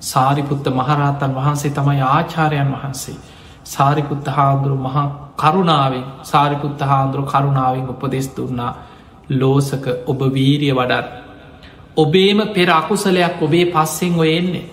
[0.01, 3.15] සාරිපුත්ත මහරහතන් වහන්සේ තමයි ආචාරයන් වහන්සේ.
[3.65, 8.73] සාරිපුත්ත හාමුදුරු මහා කරුණාවෙන් සාරිපුත්ත හාමුදුරු කරුණාවෙන් උපදෙස් දුන්නා
[9.31, 11.07] ලෝසක ඔබ වීරිය වඩත්.
[11.97, 14.67] ඔබේම පෙර අකුසලයක් ඔබේ පස්සෙන් ඔයෙන්නේ.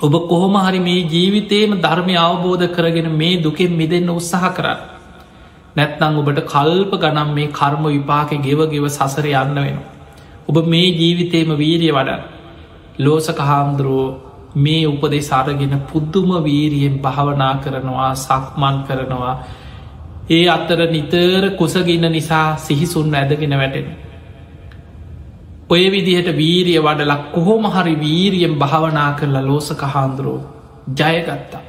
[0.00, 4.80] ඔබ කොහොම හරි මේ ජීවිතේම ධර්මය අවබෝධ කරගෙන මේ දුකෙන් මිදන්න උත්සාහ කරන්න.
[5.76, 9.78] නැත්නං ඔබට කල්ප ගනම් මේ කර්ම විපාක ගෙව ගෙව සසර යන්න වෙන.
[10.48, 12.20] ඔබ මේ ජීවිතේම වීරිය වඩ
[12.98, 14.10] ලෝසක හාමුදුරුවෝ
[14.56, 19.34] මේ උපදේ සාරගෙන පුද්දුම වීරියෙන් භාවනා කරනවා සක්මන් කරනවා
[20.30, 23.88] ඒ අත්තර නිතර කුසගන්න නිසා සිහිසුන් ඇදගෙන වැටෙන.
[25.68, 30.40] ඔය විදිහට වීරිය වඩලක් කොහොම හරි වීරියෙන් භාවනා කරලා ලෝසක හාන්දුරෝ
[30.90, 31.62] ජයගත්තා.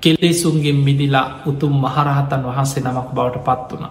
[0.00, 3.86] කෙලෙසුන්ගෙන් මිදිලා උතුම් මහරහතන් වහන්සේ නමක් බවට පත් වුණ.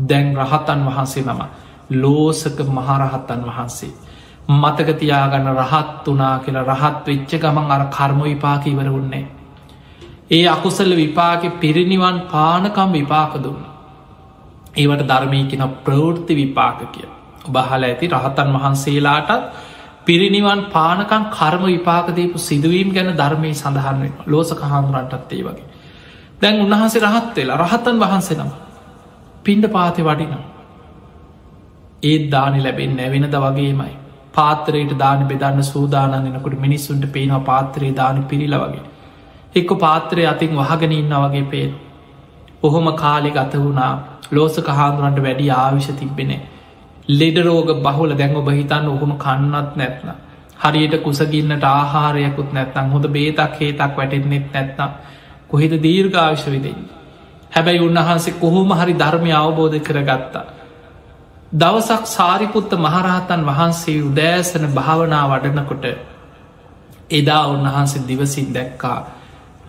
[0.00, 1.40] දැන් රහතන් වහන්සේ නම
[1.92, 3.92] ලෝසක මහරහත්තන් වහන්සේ.
[4.50, 9.26] මතකතියාගන්න රහත් වනා කියලා රහත් වෙච්ච ගමන් අර කර්ම විපාක ඉවර උන්නේ.
[10.30, 13.62] ඒ අකුසල විපාක පිරිනිවන් පානකම් විපාක දුන්න.
[14.74, 17.08] ඒවට ධර්මය කෙන ප්‍රවෘත්ති විපාක කිය.
[17.46, 19.44] ඔබහල ඇති රහතන් වහන්සේලාටත්
[20.04, 25.66] පිරිනිවන් පානකන් කර්ම විපාකදීපු සිදුවීම් ගැන ධර්මය සඳහන් ලෝසක හාමුරන්ටත් ඒ වගේ.
[26.40, 28.50] දැන් උන්වහන්සේ රහත් වෙලා රහතන් වහන්සේ නම
[29.44, 30.49] පින්ඩ පාති වඩිනම්.
[32.02, 33.94] ඒත් දානි ලැබෙන් නැවෙනද වගේමයි.
[34.32, 38.84] පාතරයට දාන බෙදන්න සූදානන්නකොට මිනිස්සුන්ට පේනවා පාත්‍රයේ දාන පිරිල වගේ.
[39.54, 41.74] එක්ක පාත්‍රය අතින් වහගෙන ඉන්න වගේ පේන.
[42.62, 43.92] ඔහොම කාලෙ ගත වුණා
[44.32, 46.40] ලෝසක හාමුරන්ට වැඩි ආවිශ තිබෙනේ.
[47.10, 50.10] ලෙඩ රෝග බහුල දැන් ඔබ හිතන්න ඔහොම කන්නත් නැත්න.
[50.58, 54.90] හරියට කුසගින්නට ආහාරයකුත් නැත්නම් හොඳ බේතක් හේතක් වැටෙන්නෙත් නැත්නම්
[55.48, 56.80] කොහෙද දීර්ඝාවිශ විදෙන්.
[57.52, 60.59] හැබැයි උන්වහන්සේ කොහොම හරි ධර්මය අවබෝධ කරගත්තා.
[61.52, 65.84] දවසක් සාරිපුත්ත මහරහතන් වහන්සේ උදෑසන භාවනා වඩනකොට
[67.10, 68.98] එදා උන්වහන්සේ දිවසින් දැක්කා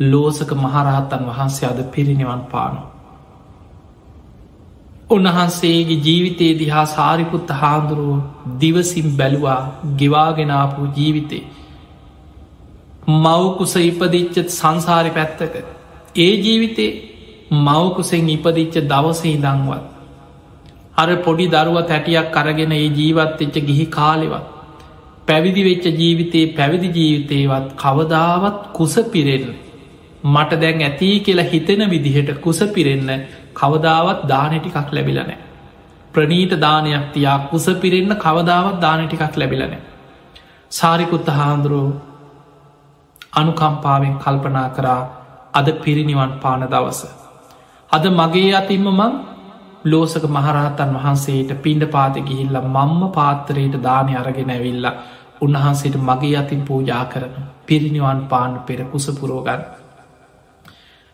[0.01, 2.81] ලෝසක මහරහතන් වහන්සේ අද පිරිනිවන් පානු.
[5.09, 8.19] උන්වහන්සේගේ ජීවිතයේ දිහා සාරිපුත්ත හාන්දුරුව
[8.59, 9.61] දිවසිම් බැලුවා
[9.97, 11.43] ගෙවාගෙනාපු ජීවිතේ.
[13.15, 15.55] මවකුස ඉපදිච්චත් සංසාරි පැත්තක.
[16.17, 16.91] ඒ ජීවිතේ
[17.59, 19.90] මවකුසෙන් ඉපදිච්ච දවසේ දංවත්.
[21.01, 24.45] අර පොඩි දරුව තැටියක් කරගෙන ඒ ජීවත් එච්ච ගිහි කාලෙවත්.
[25.27, 29.45] පැවිදි වෙච්ච ජීවිතයේ පැවිදි ජීවිතයවත් කවදාවත් කුස පිරෙන්
[30.25, 33.09] මට දැන් ඇති කියලා හිතෙන විදිහට කුස පිරෙන්න
[33.53, 35.37] කවදාවත් දානටිකක් ලැබිලනෑ.
[36.13, 39.81] ප්‍රනීත දානයක් තියා කුස පිරෙන්න්න කවදාවත් දානටිකක් ලැබිලනෑ.
[40.71, 41.89] සාරිකුත්ත හාන්දුරුව
[43.33, 45.01] අනුකම්පාවෙන් කල්පනා කරා
[45.53, 47.01] අද පිරිනිවන් පාන දවස.
[47.91, 49.13] අද මගේ අතින්ම මං
[49.83, 54.87] ලෝසක මහරහතන් වහන්සේට පින්ඩ පාත ගිහිල්ල මම්ම පාත්තරයට දානය අරගෙන ඇවිල්ල
[55.41, 59.61] උන්වහන්සේට මගේ අතින් පූජා කරන පිරිනිවන් පාන්න පෙර කුසපුරෝගන්න.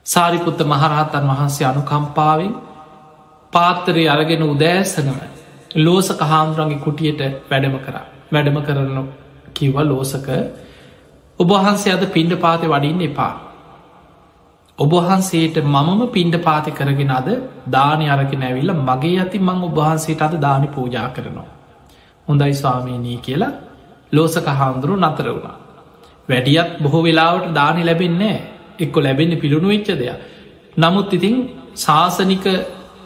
[0.06, 2.54] සාරිපුත්ත මහරහතන් වහන්සේ අනුකම්පාවෙන්
[3.54, 5.18] පාත්තරය අරගෙන උදෑසනම
[5.78, 7.96] ලෝසක හාමුදුරන්ගේ කුටියට වැඩම කර
[8.32, 9.10] වැඩම කරන
[9.54, 10.28] කිව්ව ලෝසක
[11.40, 13.47] ඔබහන්සේ අද පින්ඩ පාති වඩින්න එපා.
[14.80, 17.30] ඔබහන්සේට මමම පින්ඩ පාති කරගෙන අද
[17.68, 21.48] දානය අරගෙන ඇවිල්ල මගේ ඇති මං ඔබහන්සේට අද දානි පූජා කරනවා.
[22.28, 23.54] හොඳයි ස්වාමීනී කියලා
[24.14, 25.56] ලෝසක හාමුදුරු නතර වුණා.
[26.30, 28.36] වැඩියත් බොහෝ වෙලාවට දානි ලැබෙන්නේ
[28.80, 30.20] එක්කො ලැබෙන්නේ පිළුණු වෙච්ච දෙයක්.
[30.78, 31.36] නමුත් ඉතින්
[31.76, 32.46] ශාසනික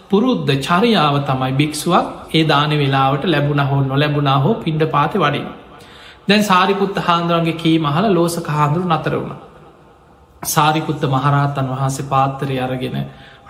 [0.10, 5.48] පුරුද්ධ චරියාව තමයි භික්ෂුවක් ඒ දාන වෙලාවට ලැබුණ හෝ නොලැබුණා හෝ පින්ඩ පාති වඩින්.
[6.28, 9.40] දැන් සාරිපුත්ත හාන්දුරන්ගේ කී මහල ලෝසක හාදුරු නතර වුණ.
[10.44, 12.96] සාරිපුත්ත මහරහතන් වහන්සේ පාත්තරය අරගෙන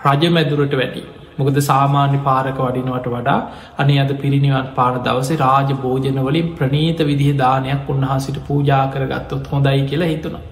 [0.04, 1.02] රජමැදුරට වැඩි.
[1.38, 3.40] මොකද සාමාන්‍ය පාරක වඩිනවට වඩා
[3.78, 10.08] අනි අද පිරිනිවන් පාන දවසේ රාජ භෝජනවලින් ප්‍රනීත විදිහ දානයක් උන්වහන්සිට පූජා කරගත්තොත් හොඳයි කියලා
[10.08, 10.42] හිතුනා.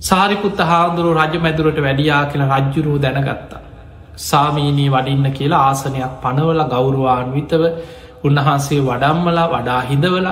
[0.00, 3.60] සාරිපුත්ත හාදුරු රජ මැදුරට වැඩියා කියලා රජ්ජුරුව දැනගත්තා.
[4.22, 7.62] සාමීනී වඩින්න කියලා ආසනයක් පනවල ගෞරුවාන්විතව
[8.24, 10.28] උන්වහන්සේ වඩම්මලා වඩා හිදවල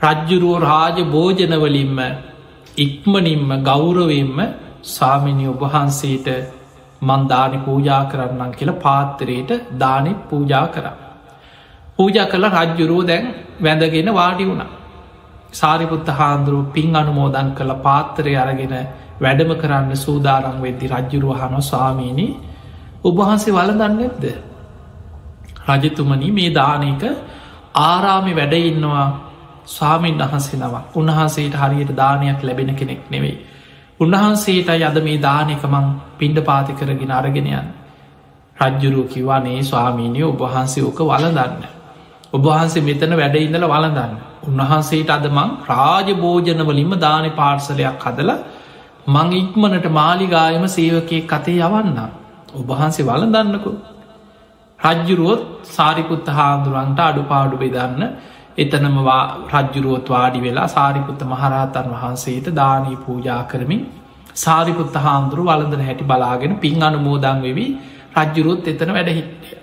[0.00, 2.00] රජ්ජුරුවෝ රාජ භෝජනවලින්ම
[2.76, 4.38] ඉක්මනින්ම ගෞරවෙන්ම
[4.84, 6.28] සාමිනි ඔබහන්සේට
[7.02, 10.86] මන්දානි පූජා කරන්නම් කියලා පාත්තරයට දානෙ පූජා කර.
[11.96, 13.24] පූජ කළ රජ්ජුරුව දැන්
[13.60, 14.70] වැඳගෙන වාඩි වුණා.
[15.52, 18.74] සාරිපුත්ත හාන්දුරුව පින් අනුමෝදන් කළ පාත්තරය අරගෙන
[19.20, 22.36] වැඩම කරන්න සූදාරං වෙද්දි රජ්ජුරුව හනො ස්වාමීණී
[23.04, 24.24] ඔබහන්සේ වලදන්න එක්ද.
[25.68, 27.02] රජතුමනි මේ දානක
[27.82, 29.06] ආරාමි වැඩඉන්නවා
[29.66, 33.36] ස්වාමීන් වහන්සේ නවක් උන්වහන්සේට හරියට දානයක් ලැබෙන කෙනෙක් නෙවෙයි.
[34.00, 35.86] උන්වහන්සේට යද මේ දානකමං
[36.18, 37.66] පින්ඩ පාති කරගෙන අරගෙනයන්.
[38.56, 41.64] රජ්ජුරුව කිවනේ ස්වාමීනය ඔබහන්සේ ඕක වලදන්න.
[42.32, 44.12] ඔබහන්සේ මෙතන වැඩඉඳල වලදන්න.
[44.44, 48.30] උන්වහන්සේට අදමං රාජ භෝජනවලින්ම දාන පාර්සලයක් හදල
[49.06, 51.98] මං ඉක්මනට මාලිගායම සේවකය කතේ යවන්න.
[52.54, 53.72] ඔබහන්සේ වලදන්නකු.
[54.78, 58.02] රජ්ජුරුවොත් සාරිකුත්ත හාමුදුරන්ට අඩුපාඩු බෙදන්න
[58.58, 58.96] එතනම
[59.52, 63.82] රජ්ජුරුවොත් වාඩි වෙලා සාරිපුත්ත මහරහතන් වහන්සේට දානී පූජා කරමින්
[64.36, 67.70] සාරිපුත්ත හාමුදුරු වලඳන හැටි බලාගෙන පින් අනුමෝදං වෙවී
[68.16, 69.58] රජ්ජුරුවොත් එතන වැඩහිටිය.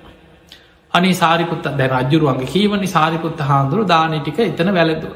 [0.94, 5.10] අනි සාරිපුත්ත දැ රජ්ජුරුවන්ගේ කීවනි සාරිපුත්ත හාමුදුරු දානටික එතන වැලදු.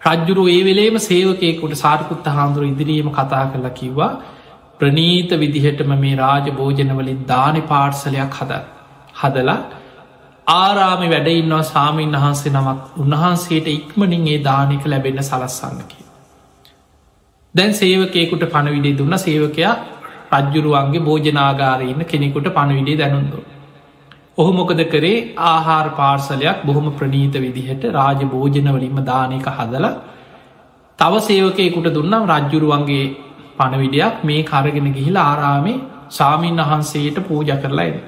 [0.00, 4.12] රජ්ජුරු ඒ වෙලේම සේවකයකුට සාරිපුත්ත හාමුදුරු ඉදිරීම කතා කරලා කිව්වා
[4.80, 8.62] ප්‍රනීත විදිහටම මේ රාජ භෝජනවලින් දානි පාර්සලයක් හද
[9.14, 9.58] හදලා
[10.48, 15.98] ආරාමි වැඩඉන්නවා සාමීන් වහන්සේ නමක් උන්වහන්සේට ඉක්මනින් ඒ දානක ලැබෙන්න සලස්සන්නකි.
[17.54, 19.74] දැන් සේවකයකුට පණවිඩේ දුන්න සේවකයා
[20.34, 23.40] රජ්ජුරුවන්ගේ භෝජනාගාරඉන්න කෙනෙකුට පණවිඩේ දැනුන්දු.
[24.38, 29.86] ඔහු මොකද කරේ ආහාර පාර්සලයක් බොහොම ප්‍රනීත විදිහට රාජ භෝජනවලින්ම දානක හදල
[30.98, 33.06] තව සේවකයකුට දුන්නම් රජ්ජුරුවන්ගේ
[33.56, 35.80] පණවිඩයක් මේ කරගෙන ගිහිලා ආරාමේ
[36.10, 37.98] සාමීන් වහන්සේට පූජ කරලා එන්න.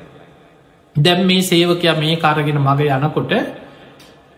[1.01, 3.33] දැම් මේ සේවකයා මේ කරගෙන මග යනකොට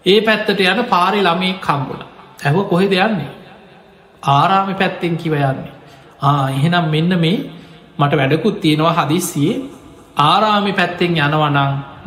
[0.06, 2.02] ඒ පැත්තට යන පාරි ළමේ කම්බුණ
[2.40, 3.30] ඇහව කොහෙද යන්නේ?
[4.22, 5.72] ආරාමි පැත්තෙන් කිව යන්නේ.
[6.20, 7.38] ආ එහෙනම් මෙන්න මේ
[7.98, 9.62] මට වැඩකුත් තියෙනවා හදිස්සියේ.
[10.22, 11.58] ආරාමි පැත්තෙන් යනවනං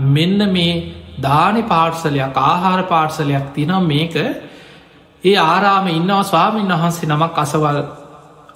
[0.09, 0.73] මෙන්න මේ
[1.19, 4.15] දානි පාර්සලයක් ආහාර පාර්සලයක් තිනම් මේක
[5.23, 7.79] ඒ ආරාම ඉන්නවා ස්වාමීන් වහන්සේ නමක් අසවල්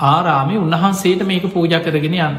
[0.05, 0.57] ආරාමි.
[0.57, 2.35] උන්වහන්සේට මේක පූජ කරගෙන යන්න.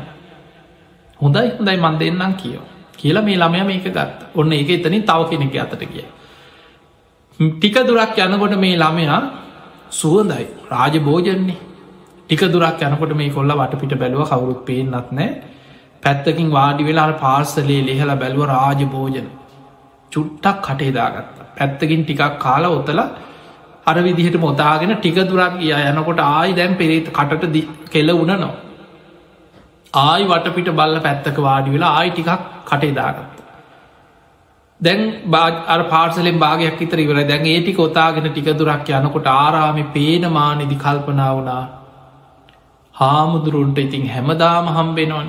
[1.21, 2.67] හොඳයි හොඳයි මන් දෙන්නම් කියෝ
[3.01, 6.07] කියලා මේ ළමය මේක ගත් ඔන්න ඒක එතනින් තව කෙනෙක අතට කිය.
[7.41, 9.21] ටික දුරක් යනකොට මේ ළමයා
[9.93, 11.59] සුවදයි රාජ භෝජන්නේ
[12.29, 15.29] ටික දුරක් යනකොට මේ කොල්ල වටපිට බැලුව කවුරුත් පේෙන්න්නත් නෑ
[16.03, 19.29] පැත්තකින් වාඩි වෙලා පාර්සලේ ලෙහල බැලුව රාජ භෝජන
[20.13, 23.01] චුට්ටක් කටේදාගත්ත පැත්තකින් ටිකක් කාල ඔතල
[23.87, 25.73] අර විදිහට මොතාගෙන ටික දුරක් ගිය.
[25.91, 27.55] යනකොට ආයි දැන් පෙරේත කටට
[27.91, 28.51] කෙල උනනවා.
[29.95, 32.31] ආයි වටපිට බල්ල පැත්තක වාඩි වෙලා ආයි ටිකක්
[32.67, 33.41] කටේදාගත්ත.
[34.81, 35.01] දැන්
[35.69, 41.65] අර පාර්සලෙන් භාගයක් ඉතර ඉවර දැන් ඒටි කොතාගෙන ටික දුරක් යනකොට ආරාමි පේනමානෙදි කල්පනා වුණා
[42.95, 45.29] හාමුදුරුන්ට ඉතින් හැමදාම හම්බෙනවන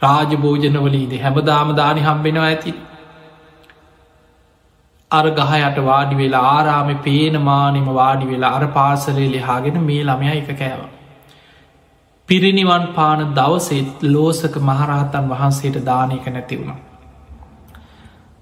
[0.00, 2.74] රාජ භෝජනවලීද හැමදාම දානි හම්බෙනවා ඇති
[5.10, 10.95] අර ගහයට වාඩි වෙලා ආරාමි පේනමානෙම වාඩි වෙලා අර පාසලේ ලිහාගෙන මේ ළමය එක කෑව.
[12.28, 16.78] පිරිනිවන් පාන දවසෙත් ලෝසක මහරහතන් වහන්සේට දානයක නැති වුණා.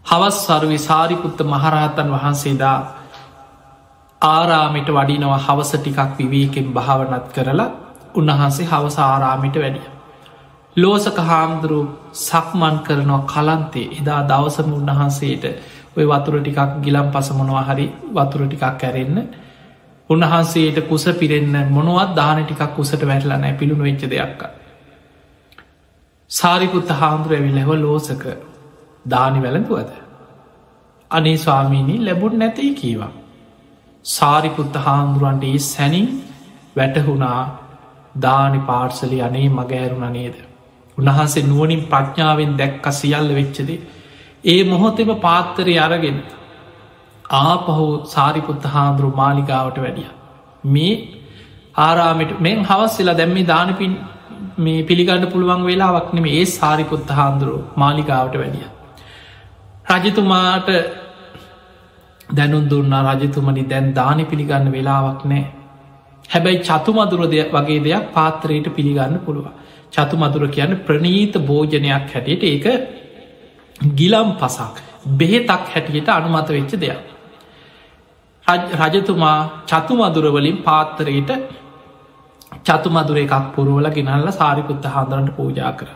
[0.06, 2.78] හවස් සරුවි සාරිපුත්ත මහරහතන් වහන්සේදා
[4.22, 7.70] ආරාමිට වඩිනව හවස ටිකක් විවේකෙන් භාවනත් කරලා
[8.14, 9.86] උන්වහන්සේ හවස ආරාමිට වැඩිය.
[10.76, 11.80] ලෝසක හාමුදුරු
[12.20, 15.44] සක්මන් කරනවා කලන්තේ එදා දවසම උන්වහන්සේට
[15.96, 19.18] ඔය වතුර ටිකක් ගිලම් පස මොනවා හරි වතුර ටිකක් කැරෙන්න
[20.10, 24.42] උන්වහන්සේට කුස පිරෙන්න්න මොනවත් දාන ටිකක් කුසට වැටලා නෑ පිළුණු වෙච්ච දෙයක්ක.
[26.30, 28.24] සාරිපුත්ත හාමුදුර ඇවිල්ලෙව ලෝසක
[29.06, 29.90] දානි වැළඳුවද.
[31.10, 33.12] අනේ ස්වාමීණී ලැබුණ නැතයි කීවා.
[34.04, 36.08] සාරිපුත්ත හාමුදුරුවන්ට ඒ සැනින්
[36.76, 37.40] වැටහුණා
[38.20, 40.36] දානි පාර්සලි අනේ මගෑරුණ නේද.
[40.98, 43.84] උන්වහන්සේ නුවනින් ප්‍රඥාවෙන් දැක්ක සියල්ල වෙච්චදේ.
[44.44, 46.18] ඒ මොහොතෙම පාත්තරය අරගෙන
[47.34, 50.10] ආපහු සාරිපුත්ත හාන්දුරු මාලිගාවට වැඩිය.
[50.66, 50.92] මේ
[51.78, 53.94] ආරාමිට මෙන් හවස්සලා දැම්මි දානපින්
[54.58, 58.66] මේ පිළිගන්න පුළුවන් වෙලාවක්නෙම ඒ සාරිපුත්ත හාන්දුරු මාලිගාවට වැඩිය.
[59.94, 60.68] රජතුමාට
[62.30, 65.44] දැනුන් දුන්නා රජතුමනි දැන් දානි පිළිගන්න වෙලාවක් නෑ.
[66.30, 69.46] හැබැයි චතුමදුර දෙයක් වගේ දෙයක් පාත්‍රයට පිළිගන්න පුළුව.
[69.92, 72.66] චතුමදුර කියන්න ප්‍රනීත භෝජනයක් හැටියට ඒක
[73.94, 74.76] ගිලම් පසක්
[75.12, 77.13] බෙහෙතක් හැටියට අනුමත වෙච්ච දෙයක්.
[78.46, 81.30] රජතුමා චතුමදුරවලින් පාත්තරයට
[82.62, 85.88] චතුමදුර එකක් පුරුවල ගෙනල්ල සාරිකුත්ත හාදරට පූජා කර.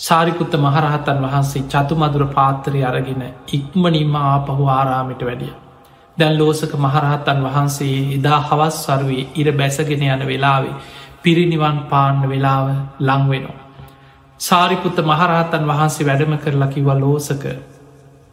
[0.00, 5.52] සාරිකුත්ත මහරහතන් වහන්සේ චතුමදුර පාත්තරය අරගෙන ඉක්මනින්ම ආපහු ආරාමිට වැඩිය.
[6.16, 10.74] දැන් ලෝසක මහරහතන් වහන්සේ එදා හවස් සරුවේ ඉර බැසගෙන යන වෙලාවේ
[11.22, 12.66] පිරිනිවන් පාන්න වෙලාව
[13.00, 13.60] ලංවෙනවා.
[14.40, 17.44] සාරිපුත්ත මහරහතන් වහන්සේ වැඩම කරලා කිව ලෝසක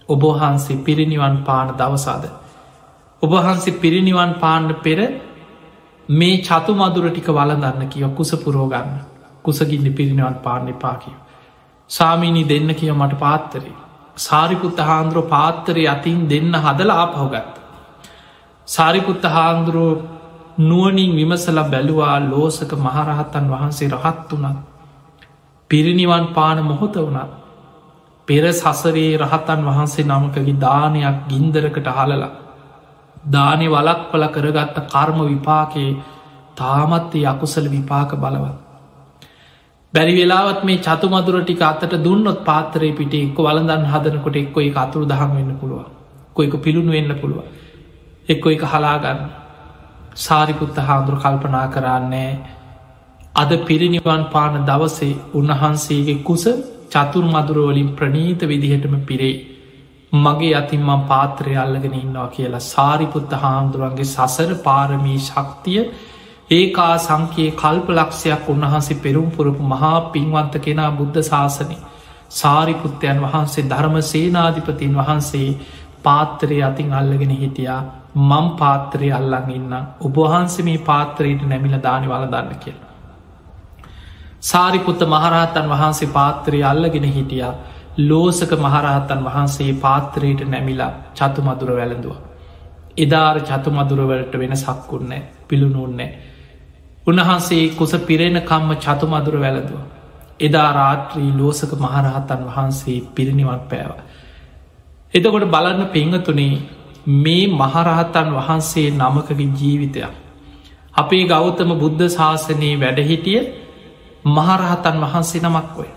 [0.10, 2.39] ඔබහන්සේ පිරිනිවන් පාන දවසාද.
[3.22, 5.00] ඔබහන්සේ පිරිනිවන් පාන්න පෙර
[6.10, 8.94] මේ චතු මදුර ටික වලදන්න කිය කුස පුරෝගන්න
[9.44, 11.16] කුසගින්න පිරිනිවන් පාන්න පාකිව.
[11.90, 13.76] සාමීනී දෙන්න කිය මට පාත්තරේ.
[14.18, 17.56] සාරිපුත්ත හාන්දුරුව පාත්තරය අතින් දෙන්න හදල ආපහුගත්ත.
[18.68, 20.00] සාරිපුත්ත හාන්දුරුව
[20.60, 24.58] නුවනින් විමසල බැලුවා ලෝසක මහරහත්තන් වහන්සේ රහත් වනත්.
[25.70, 27.32] පිරිනිවන් පාන මොහොත වනත්.
[28.28, 32.49] පෙර සසරේ රහතන් වහන්සේ නමකගේ දානයක් ගින්දරකට හලලා.
[33.28, 35.98] දානෙ වලක් පල කරගත්ත කර්ම විපාකයේ
[36.56, 38.58] තාමත්තේ අකුසල විපාක බලවත්.
[39.94, 45.06] බැරි වෙලාවත් මේ චතුමදුර ටික අතට දුන්නොත් පාතරය පිට එක්ක වලදන් හදනකොට එක්කො එක අතුරු
[45.06, 45.86] දහම් වෙන්න පුළුව
[46.36, 47.40] කොයික පිළුණු වෙන්න පුළුව
[48.30, 49.22] එක්කො එක හලාගන්න
[50.18, 52.32] සාරිපුත්ත හාමුදුර කල්පනා කරන්නේ
[53.36, 56.46] අද පිරිනිවන් පාන දවසේ උන්වහන්සේගේ කුස
[56.90, 59.36] චතුර මදුරුවලින් ප්‍රනීත විදිහටම පිරේ.
[60.12, 65.84] මගේ අතින් මං පාත්‍රය අල්ලගෙන ඉන්නවා කියලා සාරිපුත්ත හාමුදුරුවන්ගේ සසර පාරමී ශක්තිය
[66.52, 71.78] ඒකා සංකයේ කල්ප ලක්ෂයක් උන්වහන්සේ පෙරුම් පුරපු මහා පින්වන්ත කෙනා බුද්ධ ශාසනය.
[72.32, 75.58] සාරිපුත්තයන් වහන්සේ ධර්ම සේනාධිපතින් වහන්සේ
[76.04, 77.82] පාත්තරය අතින් අල්ලගෙන හිටියා.
[78.16, 82.90] මං පාත්‍රය අල්ලං ඉන්න ඔබහන්සේ මේ පාත්‍රයට නැමිල දානි වල දන්න කියලා.
[84.42, 87.54] සාරිපුත්ත මහරහතන් වහන්සේ පාත්‍රය අල්ලගෙන හිටියා.
[88.00, 92.16] ලෝසක මහරහතන් වහන්සේ පාත්‍රයට නැමිලා චතු මදුර වැළඳුව.
[92.98, 96.10] එදාර චතු මදුරවලට වෙන සක්කුන්නේ පිළුණුන්නේ
[97.08, 99.82] උන්වහන්සේ කුස පිරෙන කම්ම චතු මදුර වැළඳුව.
[100.40, 103.92] එදා රාත්‍රී ලෝසක මහරහතන් වහන්සේ පිරිනිවන් පෑව.
[105.14, 106.54] එතකොට බලන්න පංහතුනේ
[107.16, 110.14] මේ මහරහතන් වහන්සේ නමකගේ ජීවිතයක්.
[110.94, 113.40] අපේ ගෞතම බුද්ධ ශාසනයේ වැඩහිටිය
[114.28, 115.90] මහරහතන් වහන්සේ නමක් ඔය.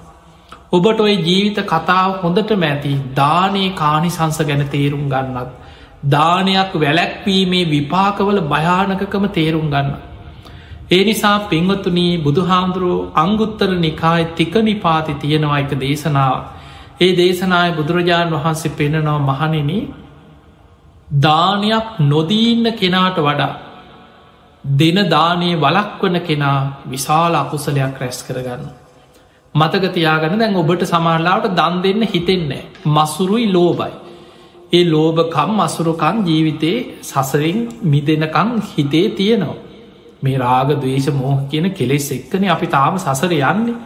[0.72, 5.50] ඔබට ඔය ජීවිත කතාව හොඳට මැති දානයේ කානිසංස ගැන තේරුම් ගන්නත්.
[6.06, 9.90] දානයක් වැලැක්වීමේ විපාකවල භයානකකම තේරුම් ගන්න.
[10.90, 16.38] ඒ නිසා පිංවතුනී බුදුහාමුදුරුව අංගුත්තර නිකාය තික නිපාති තියෙනවා එක දේශනාව.
[17.00, 19.70] ඒ දේශනාය බුදුරජාණන් වහන්සේ පෙනෙනවා මහනින
[21.22, 23.54] දානයක් නොදීන්න කෙනාට වඩා
[24.64, 28.81] දෙන දානයේ වලක්වන කෙනා විශාල අකුසලයක් රැස් කරගන්න.
[29.54, 33.92] මතකතියාගන්න දැන් ඔබට සමාරලාවට දන් දෙන්න හිතෙන්නේ මසුරුයි ලෝබයි.
[34.72, 39.58] ඒ ලෝභකම් මසුරුකන් ජීවිතේ සසරින් මිදෙනකං හිතේ තියෙනවා.
[40.22, 43.76] මේ රාග දවේශ මෝහ කියන කෙලෙස් එක්කන අපි තාම සසර යන්නේ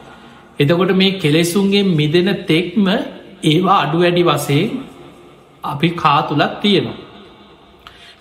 [0.59, 2.87] එතකොට මේ කෙලෙසුන්ගේ මිදෙන තෙක්ම
[3.45, 4.64] ඒවා අඩු වැඩි වසේ
[5.64, 6.97] අපි කාතුලක් තියෙනවා.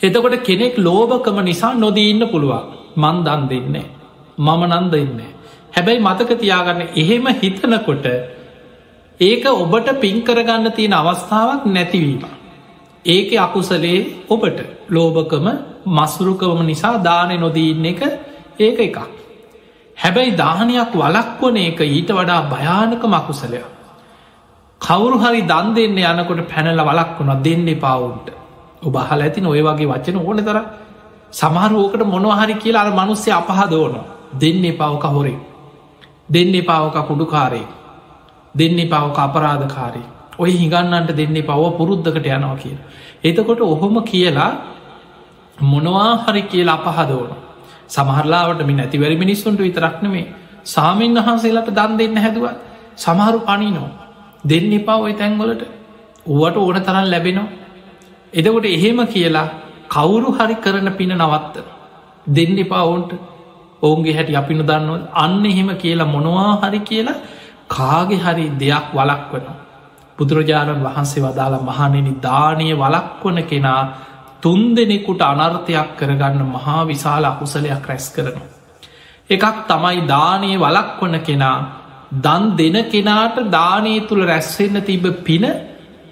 [0.02, 2.66] එතකොට කෙනෙක් ලෝභකම නිසා නොදීන්න පුළුවන්
[2.98, 3.86] මන් දන් දෙන්නේ.
[4.38, 5.35] මම නන් දෙන්නේ.
[5.76, 8.08] හැබැයි මතක තියාගන්න එහෙම හිතනකොට
[9.20, 12.24] ඒක ඔබට පින්කරගන්න තියෙන අවස්ථාවක් නැතිවීම.
[13.06, 14.60] ඒක අකුසලේ ඔබට
[14.90, 15.48] ලෝභකම
[15.88, 18.02] මසුරුකවම නිසා දානය නොදීන්න එක
[18.60, 18.98] ඒක එකක්.
[19.98, 23.66] හැබැයි දානයක් වලක්වන එක ඊට වඩා භයානක මකුසලයක්.
[24.82, 28.28] කවුරු හරි දන් දෙන්න යනකොට පැනල වලක් වුණ දෙන්න පාවුන්ට
[28.82, 30.60] ඔබහල ඇතින ඔය වගේ වචන ඕන තර
[31.34, 33.96] සමහරුවකට මොනවහරි කියලා අර මනුස්්‍ය අපහදෝන
[34.36, 35.55] දෙන්න පවක හොරේ
[36.30, 37.66] දෙන්න පාවක කුඩුකාරේ
[38.56, 40.06] දෙන්න පවක අපරාධකාරේ
[40.38, 42.78] ඔය හිගන්නන්ට දෙන්නේ පව පුරුද්ධකට යනවා කිය.
[43.24, 44.52] එතකොට ඔහොම කියලා
[45.58, 47.30] මොනවා හරි කියලා අපහදෝන
[47.88, 50.26] සමහරලාවට මි නැතිවැරි මිනිස්සුන්ට විතරක්නමේ
[50.66, 52.58] සාමීන් වහන්සේලට දන් දෙන්න හැදුවත්
[52.98, 53.90] සමහරු පනිනෝ
[54.44, 55.62] දෙන්න එපා ඔය තැන්වලට.
[56.26, 57.48] ඕවට ඕන තරන් ලැබෙනවා.
[58.34, 59.48] එදකොට එහෙම කියලා
[59.90, 61.56] කවුරු හරි කරන පින නවත්ත.
[62.28, 63.12] දෙන්න එපා ඔවුන්ට
[63.82, 67.22] ඔවුන්ගේ හැටි අපින දන්නව අන්න එහෙම කියලා මොනවා හරි කියලා
[67.70, 69.48] කාගෙ හරි දෙයක් වලක් වන
[70.18, 73.82] බුදුරජාණන් වහන්සේ වදාළ මහනෙනි දානය වලක්වන කෙනා
[74.42, 78.48] තුන් දෙනෙකුට අනර්ථයක් කරගන්න මහා විශාල අකුසලයක් රැස් කරනවා.
[79.30, 81.58] එකක් තමයි දානය වලක්වන කෙනා
[82.18, 85.46] දන් දෙන කෙනාට දානය තුළ රැස්වෙන්න තිබ පින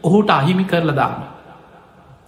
[0.03, 1.21] ඔහුට අහිමි කරලා දාන.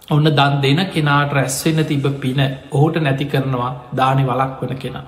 [0.08, 5.06] ඔන්න දන් දෙන කෙනාට රැස්වෙන්න තිබ පින ඔහුට නැති කරනවා දානය වලක් වන කෙනා.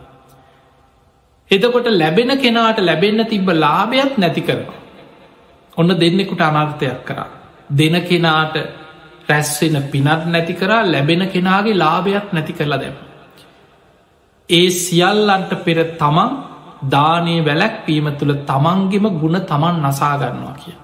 [1.50, 4.78] එතකොට ලැබෙන කෙනාට ලැබෙන්න තිබ්බ ලාභයක් නැති කරනවා.
[5.76, 7.28] ඔන්න දෙන්නෙකුට අනර්ථයක් කරා.
[7.70, 8.56] දෙන කෙනාට
[9.28, 12.96] රැස්වෙන පිනත් නැති කරා ලැබෙන කෙනාගේ ලාභයක් නැති කරලා දැම.
[14.50, 16.30] ඒ සියල්ලන්ට පෙර තමන්
[16.86, 20.76] දානය වැලැක්වීම තුළ තමන්ගෙම ගුණ තමන් නසාගන්නවා කිය.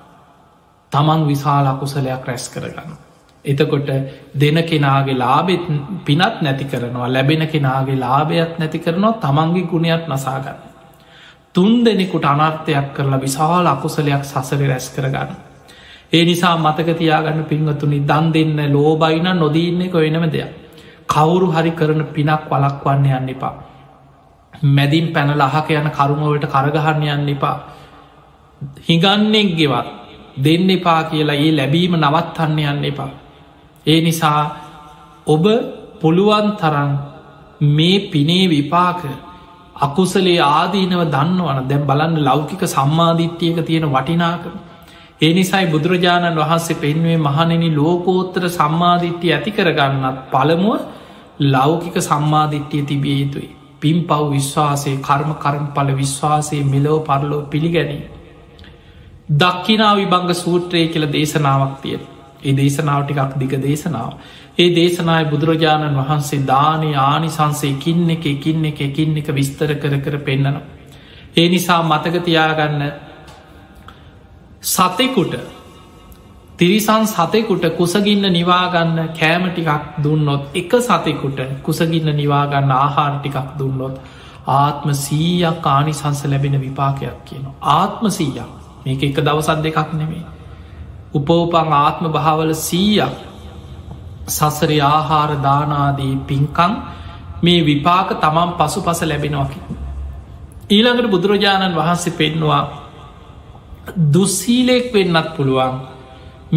[0.93, 3.04] තමන් විශාල අකුසලයක් රැස් කරගන්න.
[3.45, 3.89] එතකොට
[4.35, 5.65] දෙන කෙනාගේ ලාබෙත්
[6.05, 10.59] පිනත් නැති කරනවා ලැබෙන කෙනාගේ ලාභයක් නැති කරනවා තමන්ගේ ගුණයක් නසාගන්න.
[11.55, 15.31] තුන් දෙනෙකුට අනර්ථයක් කරලා විශාල අකුසලයක් සසර රැස් කරගන්න.
[16.13, 20.51] ඒ නිසා මතක තියාගන්න පින්වතුනි දන් දෙන්න ලෝබයින නොදීන්නේ කොයනම දෙයක්.
[21.07, 23.55] කවුරු හරි කරන පිනක් වලක් වන්න යන්න එපා.
[24.69, 27.57] මැදින් පැනල අහක යන කරුමවලට කරගහන්න යන්න එපා.
[28.81, 29.89] හිගන්නෙක් ගෙවත්
[30.39, 33.11] දෙන්න එපා කියලා ඒ ලැබීම නවත්හන්න යන්න එපා.
[33.87, 34.41] ඒ නිසා
[35.27, 35.45] ඔබ
[36.01, 36.93] පුළුවන් තරන්
[37.71, 39.03] මේ පිනේ විපාක
[39.79, 44.55] අකුසලේ ආදීනව දන්නවන දැම් බලන්න ලෞකික සම්මාධිට්්‍යයක තියෙන වටිනාකම.
[45.21, 50.81] ඒ නිසයි බුදුරජාණන් වහන්සේ පෙන්වේ මහනෙනි ලෝකෝත්තර සම්මාධිට්්‍යය ඇති කරගන්නත් පළමුුව
[51.47, 53.51] ලෞකික සම්මාධිට්්‍යය තිබිය යුතුයි.
[53.81, 58.03] පින් පව් විශ්වාසය කර්ම කරම් පල විශ්වාසය මෙලෝ පරලෝ පිළිගැනී.
[59.33, 62.14] දක්කිනා විභංග සූත්‍රය කියල දේශනාවක් තියෙන.
[62.45, 64.13] ඒ දේශනාවටිකක් දිග දේශනාව.
[64.57, 70.19] ඒ දේශනාය බුදුරජාණන් වහන්සේ දානය ආනිසන්සේ කින්න එක එකින්න එක එකින්න එක විස්තර කර කර
[70.21, 70.57] පෙන්න්නන.
[71.37, 72.83] ඒ නිසා මතකතියාගන්න
[74.65, 75.35] සතෙකුට
[76.59, 83.97] තිරිසන් සතෙකුට කුසගින්න නිවාගන්න කෑම ටිකක් දුන්නොත් එක සතෙකුට කුසගින්න නිවාගන්න ආහාර ටිකක් දුන්නොත්
[84.49, 87.45] ආත්ම සීයක් කානිසංස ලැබෙන විපාකයක් කියන.
[87.73, 88.51] ආත්ම සීයක්
[88.85, 90.25] මේක එක දවසත් දෙකක් නෙමේ.
[91.15, 93.15] උපෝපං ආත්ම භාවල සීයක්.
[94.29, 96.73] සසරි ආහාර දානාදී පින්කං
[97.43, 99.59] මේ විපාක තමන් පසු පස ලැබෙනවාකි.
[100.69, 102.63] ඊළඟට බුදුරජාණන් වහන්සේ පෙන්නවා
[104.09, 105.75] දුස්සීලෙක් වෙන්නත් පුළුවන්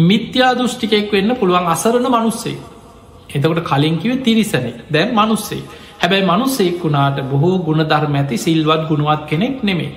[0.00, 2.56] මිත්‍යා දෘෂ්ටිකෙක් වෙන්න පුළුවන් අසරණ මනුස්සේ.
[3.30, 5.62] එතකොට කලින්කිව තිරිසනේ දැන් මනුස්සේ.
[5.98, 9.90] හැබැයි මනුස්සෙක් වුණාට බොහෝ ගුණධර්ම ඇති සිල්වත් ගුණුවත් කෙනෙක් නෙමේ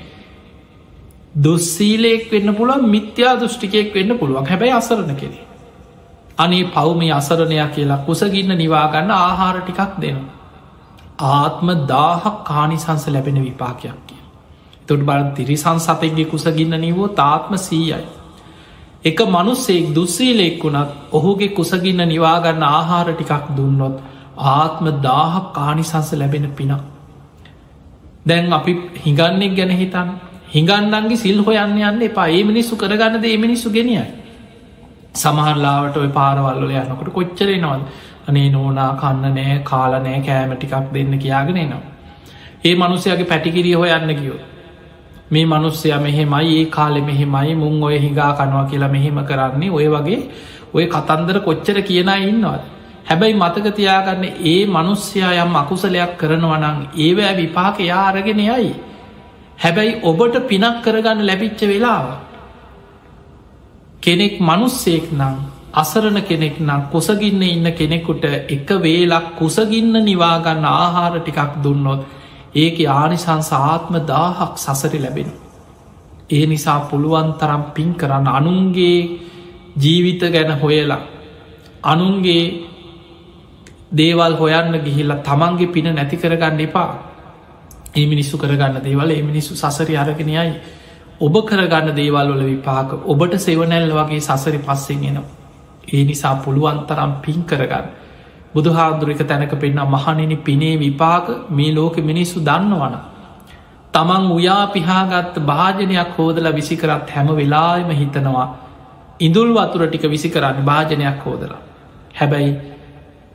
[1.35, 4.45] දුස්සීලෙක් වෙන්න පුළුවන් මිත්‍යා දෘෂ්ටිකයෙක් වෙන්න පුළුවන්.
[4.45, 5.39] හැබැයි අසරණ කෙනෙ
[6.37, 10.35] අනේ පවුමේ අසරණයක් කියලා කුසගින්න නිවාගන්න ආහාර ටිකක් දෙනවා.
[11.19, 14.21] ආත්ම දාහක් කානිසංස ලැබෙන විපාකයක් කිය
[14.87, 18.05] තොට බල තිරිසං සතෙක්ගේ කුසගින්න නිවෝ තාත්ම සීයයි.
[19.03, 23.95] එක මනුස්සෙක් දුස්සීලෙක් වුණත් ඔහුගේ කුසගින්න නිවාගන්න ආහාර ටිකක් දුන්නොත්
[24.37, 26.81] ආත්ම දාහක් කානිසංස ලැබෙන පිනක්.
[28.25, 30.09] දැන් අපි හිගන්නෙක් ගැන හිතන්
[30.51, 34.05] හිගන්නන්ගේ සිල් හොයන්න යන්න එපා ඒ මිනිස්සු කරගන්නද ඒ මිනිස්සු ගෙනියයි.
[35.15, 37.81] සමහරලාවට ඔය පාරවල්ල යනකොට කොච්චරේ නොවල්
[38.27, 41.83] අනේ නෝනා කන්න නෑ කාලනෑ කෑම ටිකක් දෙන්න කියාගෙන නවා.
[42.65, 44.39] ඒ මනුස්සයගේ පැටිකිරිය හොයන්න කියෝ
[45.31, 50.21] මේ මනුස්සය මෙහෙමයි ඒ කාලෙ මෙහෙමයි මුං ඔය හිඟා කනවා කියලා මෙහෙම කරන්නේ ඔය වගේ
[50.73, 52.63] ඔය කතන්දර කොච්චර කියන ඉන්නවද.
[53.05, 58.71] හැබැයි මතකතියාගන්න ඒ මනුස්්‍යයා යම් අකුසලයක් කරනවනං ඒවෑ විපාක යාරගෙන යයි.
[59.61, 62.05] හැබැයි ඔබට පිනක් කරගන්න ලැබිච්ච වෙලාව.
[64.01, 65.35] කෙනෙක් මනුස්සෙක් නං
[65.73, 72.01] අසරණ කෙනෙක් නම් කුසගින්න ඉන්න කෙනෙකුට එක වේලක් කුසගින්න නිවාගන්න ආහාර ටිකක් දුන්නොත්
[72.55, 75.29] ඒක ආනිසංස ආත්ම දාහක් සසරි ලැබෙන.
[76.29, 78.97] ඒ නිසා පුළුවන් තරම් පින් කරන්න අනුන්ගේ
[79.75, 81.01] ජීවිත ගැන හොයලා
[81.83, 82.43] අනුන්ගේ
[83.91, 87.10] දේවල් හොයන්න ගිහිල්ලා තමන්ගේ පින නැති කරගන්න එපා
[87.93, 90.53] ඒ මිනිස්සු කරගන්න දේවල් ඒ මිනිස්සු සසරි අරගෙනයයි
[91.19, 95.27] ඔබ කරගන්න දේවල් වල විපාක ඔබට සෙවනැල්ල වගේ සසරි පස්සෙන් එනවා.
[95.87, 97.85] ඒ නිසා පුළුවන් තරම් පින් කරගන්න.
[98.53, 102.95] බුදු හාදුරික තැනක පෙන්න්න මහනිනි පිනේ විපාක මේ ලෝක මිනිස්සු දන්නවන
[103.93, 108.47] තමන් උයා පිහාගත්ත භාජනයක් හෝදල විසිකරත් හැම වෙලාම හිතනවා
[109.19, 111.61] ඉඳුල් වතුර ටික විසි කරන්න භාජනයක් හෝදලා.
[112.13, 112.51] හැබැයි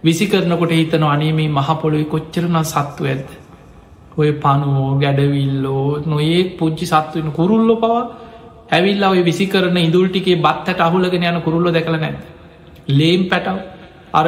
[0.05, 3.29] විසිකරනකොට හිතන අනේමේ මහපොළොයි කොච්චරන සත්තු ඇද
[4.17, 8.03] ඔය පනුවෝ ගැඩවිල්ලෝ නොඒ පුංචි සත්තුවන කුරුල්ලො පවා
[8.71, 12.17] ඇවිල්ලා ඔය විසි කරන ඉදුල්ටිකේ බත්තට අහුලගෙන යන කුරුල්ල දැකළ නැද
[12.91, 13.59] ලේම් පැටව්.
[14.13, 14.27] අර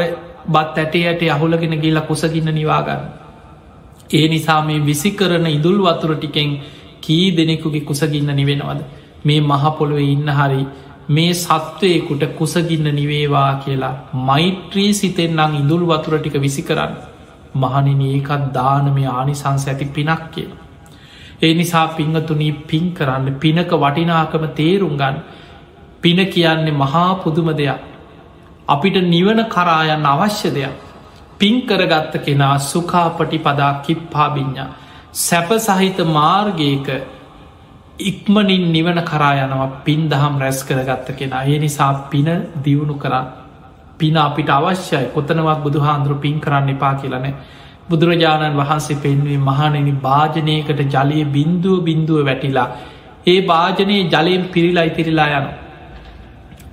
[0.49, 3.05] බත් ඇටේ ඇට අහුලගෙන ගිල්ලා කුසගින්න නිවාගන්න
[4.11, 6.51] ඒ නිසා මේ විසි කරන ඉදුල් වතුර ටිකෙන්
[7.01, 8.81] කී දෙනෙකුගේ කුසගින්න නිවෙනවද?
[9.25, 10.63] මේ මහපොළොව ඉන්න හරි
[11.09, 13.95] මේ සත්වයකුට කුසගින්න නිවේවා කියලා
[14.27, 16.95] මෛත්‍රී සිතෙන්න්නං ඉදුල් වතුර ටික විසි කරන්න
[17.55, 20.49] මහනින ඒකත් දානමය ආනිසංස ඇති පිනක් කිය.
[21.43, 25.17] ඒ නිසා පිංහතුනී පින් කරන්න පිනක වටිනාකම තේරුම්ගන්
[26.03, 27.81] පින කියන්නේ මහා පුදුම දෙයක්.
[28.69, 30.77] අපිට නිවන කරායන්න අවශ්‍ය දෙයක්.
[31.39, 34.69] පින් කරගත්ත කෙනා සුකාපටි පදා කිප්පාබිඤ්ඥා.
[35.13, 36.89] සැප සහිත මාර්ගයක
[38.01, 42.29] ඉක්මනින් නිවන කරා යනවා පින් දහම් රැස් කරගත්ත කෙනා ඒ නිසා පින
[42.65, 43.27] දියුණු කරන්න
[43.99, 45.07] පින අපිට අවශ්‍යයි.
[45.15, 47.35] කොතනවත් බුදු හාන්දුරු පින් කරන්න එපා කියලනේ
[47.89, 52.69] බුදුරජාණන් වහන්සේ පෙන්වේ මහනෙනි භාජනයකට ජලය බින්දුව බින්දුව වැටිලා.
[53.27, 55.49] ඒ භාජනයේ ජලයෙන් පිරිලා ඉතිරිලා යන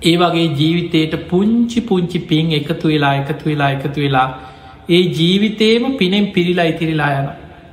[0.02, 4.28] ඒ වගේ ජීවිතයට පුංචි පුංචි පින් එකතු වෙලා එකතු වෙලා එකතු වෙලා
[4.88, 7.28] ඒ ජීවිතේම පිනෙන් පිරිලා ඉතිරිලා යන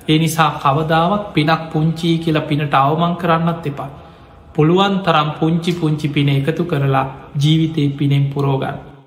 [0.08, 3.92] ඒ නිසා කවදාවත් පිනක් පුංචී කියලා පිනට අවමං කරන්නත් එපා.
[4.56, 7.06] පුළුවන් තරම් පුංචි පුංචි පින එකතු කරලා
[7.38, 8.93] ජීවිතය පිනෙන් පුරෝගන්න